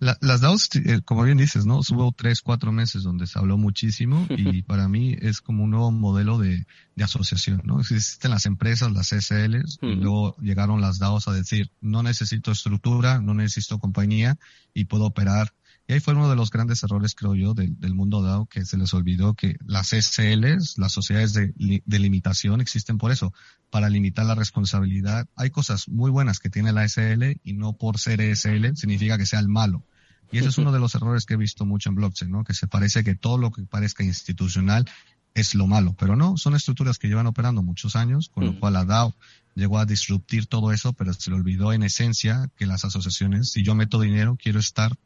las 0.00 0.40
DAOs, 0.40 0.70
eh, 0.76 1.02
como 1.04 1.24
bien 1.24 1.36
dices, 1.36 1.66
¿no? 1.66 1.80
Hubo 1.80 2.10
tres, 2.12 2.40
cuatro 2.40 2.72
meses 2.72 3.02
donde 3.02 3.26
se 3.26 3.38
habló 3.38 3.58
muchísimo 3.58 4.26
y 4.30 4.62
para 4.62 4.88
mí 4.88 5.14
es 5.20 5.42
como 5.42 5.64
un 5.64 5.70
nuevo 5.70 5.90
modelo 5.90 6.38
de, 6.38 6.66
de 6.96 7.04
asociación, 7.04 7.60
¿no? 7.64 7.80
Existen 7.80 8.30
las 8.30 8.46
empresas, 8.46 8.92
las 8.92 9.08
SLs, 9.08 9.78
y 9.82 9.94
luego 9.96 10.36
llegaron 10.40 10.80
las 10.80 10.98
DAOs 10.98 11.28
a 11.28 11.32
decir, 11.32 11.70
no 11.82 12.02
necesito 12.02 12.50
estructura, 12.50 13.20
no 13.20 13.34
necesito 13.34 13.78
compañía 13.78 14.38
y 14.72 14.86
puedo 14.86 15.04
operar. 15.04 15.52
Y 15.90 15.94
ahí 15.94 15.98
fue 15.98 16.14
uno 16.14 16.30
de 16.30 16.36
los 16.36 16.52
grandes 16.52 16.84
errores, 16.84 17.16
creo 17.16 17.34
yo, 17.34 17.52
del, 17.52 17.76
del 17.80 17.96
mundo 17.96 18.22
DAO, 18.22 18.46
que 18.46 18.64
se 18.64 18.76
les 18.76 18.94
olvidó 18.94 19.34
que 19.34 19.56
las 19.66 19.88
SLs, 19.88 20.78
las 20.78 20.92
sociedades 20.92 21.32
de, 21.32 21.52
de 21.84 21.98
limitación, 21.98 22.60
existen 22.60 22.96
por 22.96 23.10
eso, 23.10 23.34
para 23.70 23.88
limitar 23.88 24.24
la 24.24 24.36
responsabilidad. 24.36 25.26
Hay 25.34 25.50
cosas 25.50 25.88
muy 25.88 26.12
buenas 26.12 26.38
que 26.38 26.48
tiene 26.48 26.70
la 26.72 26.88
SL 26.88 27.40
y 27.42 27.54
no 27.54 27.72
por 27.72 27.98
ser 27.98 28.20
SL 28.20 28.76
significa 28.76 29.18
que 29.18 29.26
sea 29.26 29.40
el 29.40 29.48
malo. 29.48 29.84
Y 30.30 30.38
ese 30.38 30.50
es 30.50 30.58
uno 30.58 30.70
de 30.70 30.78
los 30.78 30.94
errores 30.94 31.26
que 31.26 31.34
he 31.34 31.36
visto 31.36 31.66
mucho 31.66 31.88
en 31.88 31.96
blockchain, 31.96 32.30
¿no? 32.30 32.44
Que 32.44 32.54
se 32.54 32.68
parece 32.68 33.02
que 33.02 33.16
todo 33.16 33.36
lo 33.36 33.50
que 33.50 33.64
parezca 33.64 34.04
institucional 34.04 34.88
es 35.34 35.56
lo 35.56 35.66
malo, 35.66 35.96
pero 35.98 36.14
no, 36.14 36.36
son 36.36 36.54
estructuras 36.54 37.00
que 37.00 37.08
llevan 37.08 37.26
operando 37.26 37.64
muchos 37.64 37.96
años, 37.96 38.28
con 38.28 38.46
lo 38.46 38.60
cual 38.60 38.74
la 38.74 38.84
DAO 38.84 39.16
llegó 39.56 39.80
a 39.80 39.86
disruptir 39.86 40.46
todo 40.46 40.70
eso, 40.70 40.92
pero 40.92 41.12
se 41.14 41.30
le 41.30 41.36
olvidó 41.36 41.72
en 41.72 41.82
esencia 41.82 42.48
que 42.54 42.66
las 42.66 42.84
asociaciones, 42.84 43.50
si 43.50 43.64
yo 43.64 43.74
meto 43.74 44.00
dinero, 44.00 44.38
quiero 44.40 44.60
estar 44.60 44.96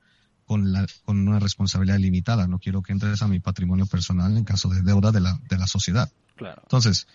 con, 0.46 0.72
la, 0.72 0.86
con 1.04 1.26
una 1.26 1.38
responsabilidad 1.38 1.98
limitada, 1.98 2.46
no 2.46 2.58
quiero 2.58 2.82
que 2.82 2.92
entres 2.92 3.22
a 3.22 3.28
mi 3.28 3.40
patrimonio 3.40 3.86
personal 3.86 4.36
en 4.36 4.44
caso 4.44 4.68
de 4.68 4.82
deuda 4.82 5.12
de 5.12 5.20
la, 5.20 5.40
de 5.48 5.58
la 5.58 5.66
sociedad. 5.66 6.10
Claro. 6.36 6.62
Entonces, 6.64 7.06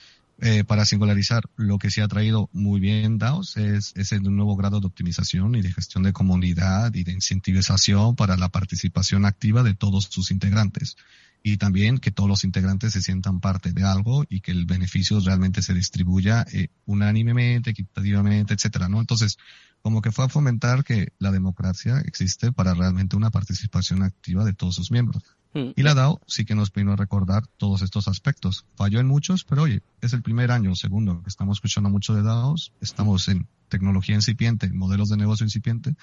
eh, 0.41 0.63
para 0.63 0.85
singularizar, 0.85 1.43
lo 1.57 1.77
que 1.79 1.91
se 1.91 2.01
ha 2.01 2.07
traído 2.07 2.49
muy 2.53 2.79
bien 2.79 3.17
DAOs 3.17 3.57
es, 3.57 3.91
es 3.95 4.13
el 4.13 4.23
nuevo 4.23 4.55
grado 4.55 4.79
de 4.79 4.87
optimización 4.87 5.55
y 5.55 5.61
de 5.61 5.73
gestión 5.73 6.03
de 6.03 6.13
comunidad 6.13 6.93
y 6.93 7.03
de 7.03 7.11
incentivización 7.11 8.15
para 8.15 8.37
la 8.37 8.47
participación 8.47 9.25
activa 9.25 9.63
de 9.63 9.73
todos 9.73 10.05
sus 10.05 10.31
integrantes. 10.31 10.95
Y 11.41 11.57
también 11.57 11.99
que 11.99 12.11
todos 12.11 12.29
los 12.29 12.43
integrantes 12.43 12.93
se 12.93 13.01
sientan 13.01 13.39
parte 13.39 13.71
de 13.71 13.83
algo 13.83 14.25
y 14.29 14.41
que 14.41 14.51
el 14.51 14.65
beneficio 14.65 15.19
realmente 15.19 15.61
se 15.61 15.73
distribuya 15.73 16.45
eh, 16.51 16.67
unánimemente, 16.85 17.69
equitativamente, 17.71 18.53
etcétera, 18.53 18.89
¿no? 18.89 18.99
Entonces, 18.99 19.37
como 19.81 20.01
que 20.01 20.11
fue 20.11 20.25
a 20.25 20.29
fomentar 20.29 20.83
que 20.83 21.13
la 21.19 21.31
democracia 21.31 21.99
existe 22.05 22.51
para 22.51 22.73
realmente 22.73 23.15
una 23.15 23.31
participación 23.31 24.03
activa 24.03 24.43
de 24.43 24.53
todos 24.53 24.75
sus 24.75 24.91
miembros. 24.91 25.23
Mm. 25.53 25.71
Y 25.75 25.83
la 25.83 25.95
DAO 25.95 26.21
sí 26.27 26.45
que 26.45 26.55
nos 26.55 26.71
vino 26.71 26.91
a 26.91 26.95
recordar 26.95 27.47
todos 27.57 27.81
estos 27.81 28.07
aspectos. 28.07 28.65
Falló 28.75 28.99
en 28.99 29.07
muchos, 29.07 29.43
pero 29.43 29.63
oye, 29.63 29.81
es 30.01 30.13
el 30.13 30.21
primer 30.21 30.51
año, 30.51 30.75
segundo, 30.75 31.21
que 31.23 31.29
estamos 31.29 31.57
escuchando 31.57 31.89
mucho 31.89 32.13
de 32.13 32.21
DAOs, 32.21 32.73
estamos 32.81 33.27
en 33.29 33.47
tecnología 33.69 34.15
incipiente, 34.15 34.67
en 34.67 34.77
modelos 34.77 35.09
de 35.09 35.17
negocio 35.17 35.45
incipiente, 35.45 35.95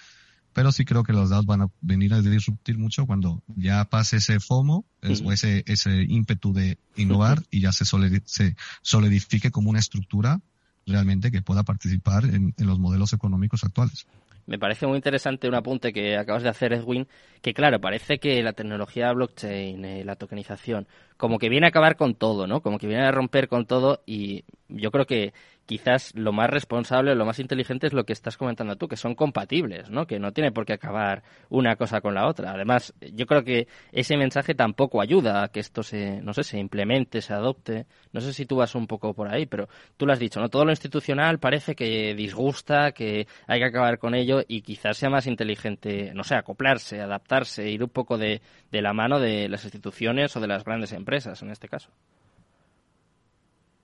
pero 0.57 0.73
sí 0.73 0.87
creo 0.87 1.05
que 1.05 1.13
los 1.13 1.29
DAOs 1.29 1.45
van 1.45 1.61
a 1.61 1.69
venir 1.83 2.15
a 2.15 2.23
disruptir 2.23 2.79
mucho 2.79 3.05
cuando 3.05 3.43
ya 3.57 3.85
pase 3.85 4.17
ese 4.17 4.41
FOMO, 4.41 4.87
o 5.23 5.31
ese, 5.31 5.63
ese 5.67 6.05
ímpetu 6.09 6.55
de 6.55 6.79
innovar 6.97 7.43
y 7.51 7.61
ya 7.61 7.73
se, 7.73 7.85
solidi- 7.85 8.23
se 8.25 8.57
solidifique 8.81 9.51
como 9.51 9.69
una 9.69 9.81
estructura 9.81 10.41
realmente 10.87 11.31
que 11.31 11.43
pueda 11.43 11.63
participar 11.63 12.25
en, 12.25 12.55
en 12.57 12.67
los 12.67 12.79
modelos 12.79 13.13
económicos 13.13 13.65
actuales. 13.65 14.07
Me 14.47 14.59
parece 14.59 14.87
muy 14.87 14.97
interesante 14.97 15.47
un 15.47 15.57
apunte 15.57 15.93
que 15.93 16.17
acabas 16.17 16.43
de 16.43 16.49
hacer, 16.49 16.73
Edwin, 16.73 17.07
que 17.43 17.53
claro, 17.53 17.79
parece 17.79 18.19
que 18.19 18.43
la 18.43 18.55
tecnología 18.55 19.13
blockchain, 19.13 19.85
eh, 19.85 20.05
la 20.05 20.17
tokenización, 20.17 20.87
como 21.19 21.39
que 21.39 21.51
viene 21.51 21.67
a 21.67 21.69
acabar 21.69 21.97
con 21.97 22.15
todo, 22.15 22.47
¿no? 22.47 22.63
Como 22.63 22.79
que 22.79 22.87
viene 22.87 23.03
a 23.03 23.13
romper 23.13 23.49
con 23.49 23.67
todo 23.67 24.03
y 24.07 24.45
yo 24.69 24.91
creo 24.91 25.07
que 25.07 25.33
quizás 25.67 26.15
lo 26.15 26.33
más 26.33 26.49
responsable, 26.49 27.15
lo 27.15 27.27
más 27.27 27.39
inteligente 27.39 27.89
es 27.89 27.93
lo 27.93 28.05
que 28.05 28.13
estás 28.13 28.37
comentando 28.37 28.77
tú, 28.77 28.89
que 28.89 28.97
son 28.97 29.15
compatibles, 29.15 29.91
¿no? 29.91 30.07
Que 30.07 30.19
no 30.19 30.33
tiene 30.33 30.53
por 30.53 30.65
qué 30.65 30.75
acabar 30.75 31.23
una 31.49 31.77
cosa 31.77 32.01
con 32.01 32.15
la 32.15 32.27
otra. 32.27 32.53
Además, 32.53 32.95
yo 33.13 33.27
creo 33.27 33.45
que 33.45 33.67
ese 33.93 34.17
mensaje 34.17 34.55
tampoco 34.55 35.01
ayuda 35.01 35.43
a 35.43 35.49
que 35.49 35.61
esto 35.61 35.83
se, 35.83 36.23
no 36.23 36.33
sé, 36.33 36.45
se 36.45 36.59
implemente, 36.59 37.21
se 37.21 37.33
adopte. 37.35 37.87
No 38.13 38.21
sé 38.21 38.33
si 38.33 38.47
tú 38.47 38.57
vas 38.57 38.75
un 38.75 38.87
poco 38.87 39.13
por 39.13 39.29
ahí, 39.33 39.47
pero 39.47 39.69
tú 39.97 40.07
lo 40.07 40.13
has 40.13 40.19
dicho, 40.19 40.41
¿no? 40.41 40.49
Todo 40.49 40.65
lo 40.65 40.71
institucional 40.71 41.39
parece 41.39 41.75
que 41.75 42.15
disgusta, 42.15 42.93
que 42.93 43.27
hay 43.47 43.59
que 43.59 43.67
acabar 43.67 43.99
con 43.99 44.15
ello 44.15 44.43
y 44.47 44.63
quizás 44.63 44.97
sea 44.97 45.11
más 45.11 45.27
inteligente, 45.27 46.13
no 46.15 46.25
sé, 46.25 46.37
acoplarse, 46.37 47.01
adaptarse, 47.01 47.69
ir 47.69 47.83
un 47.83 47.91
poco 47.91 48.19
de, 48.19 48.41
de 48.71 48.83
la 48.83 48.93
mano 48.93 49.19
de 49.19 49.49
las 49.49 49.65
instituciones 49.65 50.37
o 50.37 50.41
de 50.41 50.47
las 50.49 50.65
grandes 50.65 50.93
empresas 50.93 51.43
en 51.43 51.51
este 51.51 51.69
caso. 51.69 51.91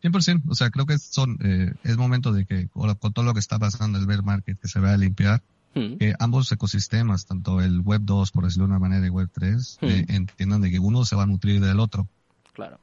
100%, 0.02 0.42
o 0.48 0.54
sea, 0.54 0.70
creo 0.70 0.84
que 0.86 0.98
son, 0.98 1.38
eh, 1.42 1.72
es 1.84 1.96
momento 1.96 2.32
de 2.32 2.44
que 2.44 2.68
con 2.68 3.12
todo 3.12 3.24
lo 3.24 3.34
que 3.34 3.40
está 3.40 3.58
pasando 3.58 3.98
el 3.98 4.06
bear 4.06 4.22
market 4.24 4.58
que 4.60 4.68
se 4.68 4.80
vaya 4.80 4.94
a 4.94 4.98
limpiar, 4.98 5.42
Mm. 5.74 5.96
que 5.96 6.14
ambos 6.18 6.52
ecosistemas, 6.52 7.24
tanto 7.24 7.62
el 7.62 7.80
Web 7.80 8.02
2, 8.04 8.30
por 8.32 8.44
decirlo 8.44 8.66
de 8.66 8.72
una 8.72 8.78
manera, 8.78 9.06
y 9.06 9.10
Web 9.10 9.30
3, 9.32 9.78
Hmm. 9.80 9.86
eh, 9.86 10.04
entiendan 10.08 10.60
de 10.60 10.70
que 10.70 10.78
uno 10.78 11.04
se 11.06 11.16
va 11.16 11.22
a 11.22 11.26
nutrir 11.26 11.62
del 11.62 11.80
otro, 11.80 12.08
Claro. 12.52 12.78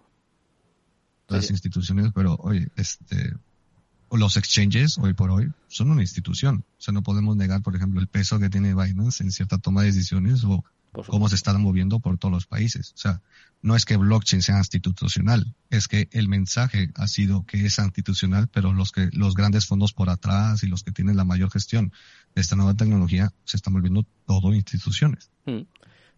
las 1.28 1.46
Sí. 1.46 1.54
instituciones, 1.54 2.12
pero 2.16 2.36
oye, 2.40 2.68
este, 2.78 3.34
los 4.12 4.38
exchanges 4.38 4.98
hoy 4.98 5.14
por 5.14 5.30
hoy 5.30 5.52
son 5.68 5.92
una 5.92 6.02
institución, 6.02 6.64
o 6.80 6.82
sea, 6.82 6.92
no 6.92 7.04
podemos 7.04 7.36
negar, 7.36 7.62
por 7.62 7.76
ejemplo, 7.76 8.00
el 8.02 8.08
peso 8.08 8.40
que 8.40 8.50
tiene 8.50 8.74
Binance 8.74 9.24
en 9.24 9.32
cierta 9.32 9.60
toma 9.60 9.82
de 9.82 9.88
decisiones 9.88 10.44
o. 10.44 10.64
cómo 10.92 11.30
se 11.30 11.36
están 11.36 11.62
moviendo 11.62 12.00
por 12.00 12.18
todos 12.18 12.34
los 12.34 12.48
países. 12.48 12.94
O 12.94 12.98
sea, 12.98 13.22
no 13.62 13.76
es 13.76 13.86
que 13.86 13.98
blockchain 13.98 14.42
sea 14.42 14.58
institucional, 14.58 15.54
es 15.70 15.88
que 15.88 16.08
el 16.12 16.28
mensaje 16.28 16.90
ha 16.96 17.08
sido 17.08 17.46
que 17.46 17.66
es 17.66 17.78
institucional, 17.80 18.48
pero 18.48 18.74
los 18.74 18.92
que 18.92 19.10
los 19.12 19.36
grandes 19.36 19.66
fondos 19.66 19.94
por 19.94 20.10
atrás 20.10 20.64
y 20.64 20.68
los 20.68 20.84
que 20.84 20.92
tienen 20.92 21.18
la 21.18 21.26
mayor 21.26 21.52
gestión 21.52 21.92
de 22.36 22.42
esta 22.42 22.56
nueva 22.56 22.76
tecnología 22.76 23.32
se 23.44 23.58
están 23.58 23.74
volviendo 23.74 24.06
todo 24.26 24.54
instituciones. 24.54 25.32
Mm. 25.46 25.62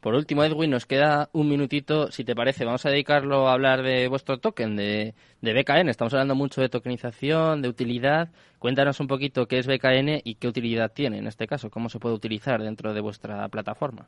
Por 0.02 0.16
último, 0.16 0.44
Edwin, 0.44 0.72
nos 0.72 0.88
queda 0.88 1.30
un 1.32 1.48
minutito. 1.48 2.12
Si 2.12 2.24
te 2.24 2.36
parece, 2.36 2.66
vamos 2.66 2.84
a 2.88 2.90
dedicarlo 2.90 3.48
a 3.48 3.54
hablar 3.54 3.84
de 3.84 4.08
vuestro 4.08 4.40
token, 4.40 4.76
de, 4.76 5.14
de 5.42 5.54
BKN. 5.54 5.90
Estamos 5.90 6.12
hablando 6.14 6.34
mucho 6.34 6.60
de 6.60 6.70
tokenización, 6.70 7.62
de 7.62 7.70
utilidad. 7.70 8.32
Cuéntanos 8.58 9.00
un 9.00 9.06
poquito 9.06 9.48
qué 9.48 9.60
es 9.60 9.68
BKN 9.68 10.22
y 10.24 10.36
qué 10.36 10.48
utilidad 10.48 10.92
tiene 10.92 11.20
en 11.20 11.28
este 11.28 11.46
caso, 11.46 11.70
cómo 11.70 11.88
se 11.88 12.00
puede 12.00 12.16
utilizar 12.16 12.64
dentro 12.64 12.96
de 12.96 13.02
vuestra 13.02 13.48
plataforma. 13.50 14.08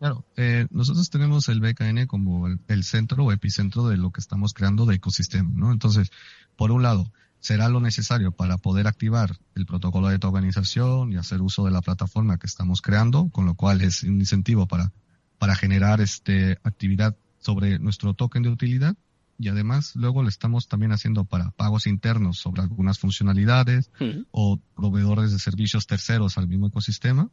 Claro, 0.00 0.24
eh, 0.36 0.66
nosotros 0.70 1.10
tenemos 1.10 1.48
el 1.50 1.60
BKN 1.60 2.06
como 2.06 2.46
el, 2.46 2.58
el 2.68 2.84
centro 2.84 3.26
o 3.26 3.32
epicentro 3.32 3.86
de 3.86 3.98
lo 3.98 4.10
que 4.10 4.20
estamos 4.20 4.54
creando 4.54 4.86
de 4.86 4.94
ecosistema, 4.94 5.50
¿no? 5.54 5.72
Entonces, 5.72 6.10
por 6.56 6.72
un 6.72 6.82
lado, 6.82 7.12
será 7.38 7.68
lo 7.68 7.80
necesario 7.80 8.32
para 8.32 8.56
poder 8.56 8.86
activar 8.86 9.36
el 9.54 9.66
protocolo 9.66 10.08
de 10.08 10.18
tokenización 10.18 11.12
y 11.12 11.16
hacer 11.16 11.42
uso 11.42 11.66
de 11.66 11.70
la 11.70 11.82
plataforma 11.82 12.38
que 12.38 12.46
estamos 12.46 12.80
creando, 12.80 13.28
con 13.28 13.44
lo 13.44 13.54
cual 13.54 13.82
es 13.82 14.02
un 14.02 14.20
incentivo 14.20 14.66
para, 14.66 14.90
para 15.38 15.54
generar 15.54 16.00
este 16.00 16.58
actividad 16.62 17.14
sobre 17.38 17.78
nuestro 17.78 18.14
token 18.14 18.42
de 18.42 18.48
utilidad. 18.48 18.96
Y 19.38 19.48
además, 19.48 19.96
luego 19.96 20.22
lo 20.22 20.30
estamos 20.30 20.66
también 20.66 20.92
haciendo 20.92 21.24
para 21.24 21.50
pagos 21.50 21.86
internos 21.86 22.38
sobre 22.38 22.62
algunas 22.62 22.98
funcionalidades 22.98 23.90
o 24.30 24.58
proveedores 24.74 25.32
de 25.32 25.38
servicios 25.38 25.86
terceros 25.86 26.38
al 26.38 26.48
mismo 26.48 26.68
ecosistema. 26.68 27.30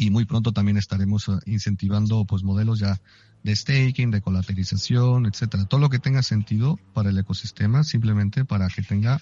Y 0.00 0.10
muy 0.10 0.24
pronto 0.24 0.52
también 0.52 0.76
estaremos 0.78 1.28
eh, 1.28 1.32
incentivando 1.46 2.24
pues 2.24 2.44
modelos 2.44 2.78
ya 2.78 3.00
de 3.42 3.54
staking, 3.54 4.10
de 4.12 4.22
colateralización, 4.22 5.26
etcétera. 5.26 5.66
Todo 5.66 5.80
lo 5.80 5.90
que 5.90 5.98
tenga 5.98 6.22
sentido 6.22 6.78
para 6.94 7.10
el 7.10 7.18
ecosistema, 7.18 7.82
simplemente 7.82 8.44
para 8.44 8.68
que 8.68 8.82
tenga 8.82 9.20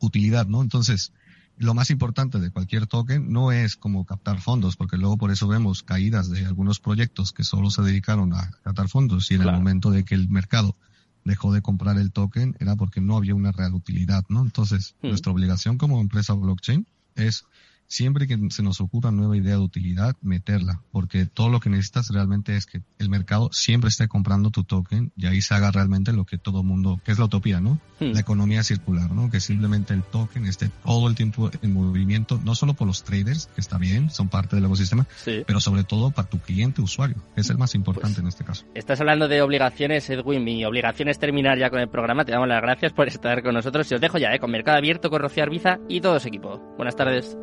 utilidad, 0.00 0.46
¿no? 0.46 0.60
Entonces, 0.62 1.12
lo 1.56 1.74
más 1.74 1.90
importante 1.90 2.40
de 2.40 2.50
cualquier 2.50 2.86
token 2.88 3.30
no 3.32 3.52
es 3.52 3.76
como 3.76 4.04
captar 4.04 4.40
fondos, 4.40 4.76
porque 4.76 4.96
luego 4.96 5.16
por 5.18 5.30
eso 5.30 5.46
vemos 5.46 5.82
caídas 5.84 6.30
de 6.30 6.46
algunos 6.46 6.80
proyectos 6.80 7.32
que 7.32 7.44
solo 7.44 7.70
se 7.70 7.82
dedicaron 7.82 8.32
a 8.34 8.50
captar 8.62 8.88
fondos 8.88 9.30
y 9.30 9.34
en 9.34 9.42
Claro. 9.42 9.56
el 9.56 9.62
momento 9.62 9.90
de 9.90 10.04
que 10.04 10.14
el 10.16 10.28
mercado 10.28 10.76
dejó 11.24 11.52
de 11.52 11.62
comprar 11.62 11.96
el 11.98 12.10
token 12.12 12.56
era 12.58 12.74
porque 12.76 13.00
no 13.00 13.16
había 13.16 13.34
una 13.36 13.52
real 13.52 13.74
utilidad, 13.74 14.24
¿no? 14.30 14.40
Entonces, 14.42 14.96
Mm. 15.02 15.08
nuestra 15.08 15.30
obligación 15.32 15.78
como 15.78 16.00
empresa 16.00 16.32
blockchain 16.32 16.86
es 17.14 17.44
siempre 17.90 18.28
que 18.28 18.38
se 18.50 18.62
nos 18.62 18.80
ocurra 18.80 19.10
nueva 19.10 19.36
idea 19.36 19.56
de 19.56 19.62
utilidad, 19.62 20.16
meterla, 20.22 20.80
porque 20.92 21.26
todo 21.26 21.50
lo 21.50 21.58
que 21.58 21.68
necesitas 21.68 22.08
realmente 22.10 22.56
es 22.56 22.64
que 22.64 22.82
el 22.98 23.10
mercado 23.10 23.50
siempre 23.52 23.88
esté 23.88 24.06
comprando 24.06 24.50
tu 24.50 24.62
token 24.62 25.12
y 25.16 25.26
ahí 25.26 25.42
se 25.42 25.54
haga 25.54 25.72
realmente 25.72 26.12
lo 26.12 26.24
que 26.24 26.38
todo 26.38 26.62
mundo, 26.62 27.00
que 27.04 27.10
es 27.10 27.18
la 27.18 27.24
utopía, 27.24 27.60
¿no? 27.60 27.80
Mm. 27.98 28.12
La 28.12 28.20
economía 28.20 28.62
circular, 28.62 29.10
¿no? 29.10 29.28
Que 29.28 29.40
simplemente 29.40 29.92
el 29.92 30.04
token 30.04 30.46
esté 30.46 30.70
todo 30.84 31.08
el 31.08 31.16
tiempo 31.16 31.50
en 31.60 31.72
movimiento, 31.74 32.40
no 32.44 32.54
solo 32.54 32.74
por 32.74 32.86
los 32.86 33.02
traders, 33.02 33.46
que 33.54 33.60
está 33.60 33.76
bien, 33.76 34.08
son 34.08 34.28
parte 34.28 34.54
del 34.54 34.64
ecosistema, 34.66 35.06
Sí. 35.16 35.42
pero 35.44 35.58
sobre 35.60 35.82
todo 35.82 36.12
para 36.12 36.28
tu 36.28 36.38
cliente 36.38 36.80
usuario, 36.80 37.16
que 37.34 37.40
es 37.40 37.50
el 37.50 37.58
más 37.58 37.74
importante 37.74 38.20
en 38.20 38.28
este 38.28 38.44
caso. 38.44 38.64
Estás 38.72 39.00
hablando 39.00 39.26
de 39.26 39.42
obligaciones, 39.42 40.08
Edwin. 40.08 40.44
Mi 40.44 40.64
obligación 40.64 41.08
es 41.08 41.18
terminar 41.18 41.58
ya 41.58 41.70
con 41.70 41.80
el 41.80 41.88
programa. 41.88 42.24
Te 42.24 42.30
damos 42.30 42.46
las 42.46 42.62
gracias 42.62 42.92
por 42.92 43.08
estar 43.08 43.42
con 43.42 43.52
nosotros. 43.52 43.90
Y 43.90 43.94
os 43.96 44.00
dejo 44.00 44.16
ya, 44.16 44.32
¿eh? 44.32 44.38
Con 44.38 44.52
Mercado 44.52 44.78
Abierto, 44.78 45.10
con 45.10 45.20
Rocío 45.20 45.42
Arbiza 45.42 45.78
y 45.88 46.00
todo 46.00 46.20
su 46.20 46.28
equipo. 46.28 46.58
Buenas 46.76 46.94
tardes. 46.94 47.36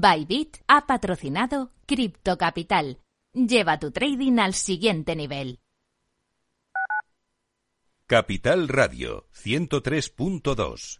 Bybit 0.00 0.62
ha 0.66 0.86
patrocinado 0.86 1.72
Crypto 1.84 2.38
Capital. 2.38 3.00
Lleva 3.34 3.78
tu 3.78 3.90
trading 3.90 4.38
al 4.38 4.54
siguiente 4.54 5.14
nivel. 5.14 5.58
Capital 8.06 8.68
Radio 8.68 9.28
103.2 9.34 10.99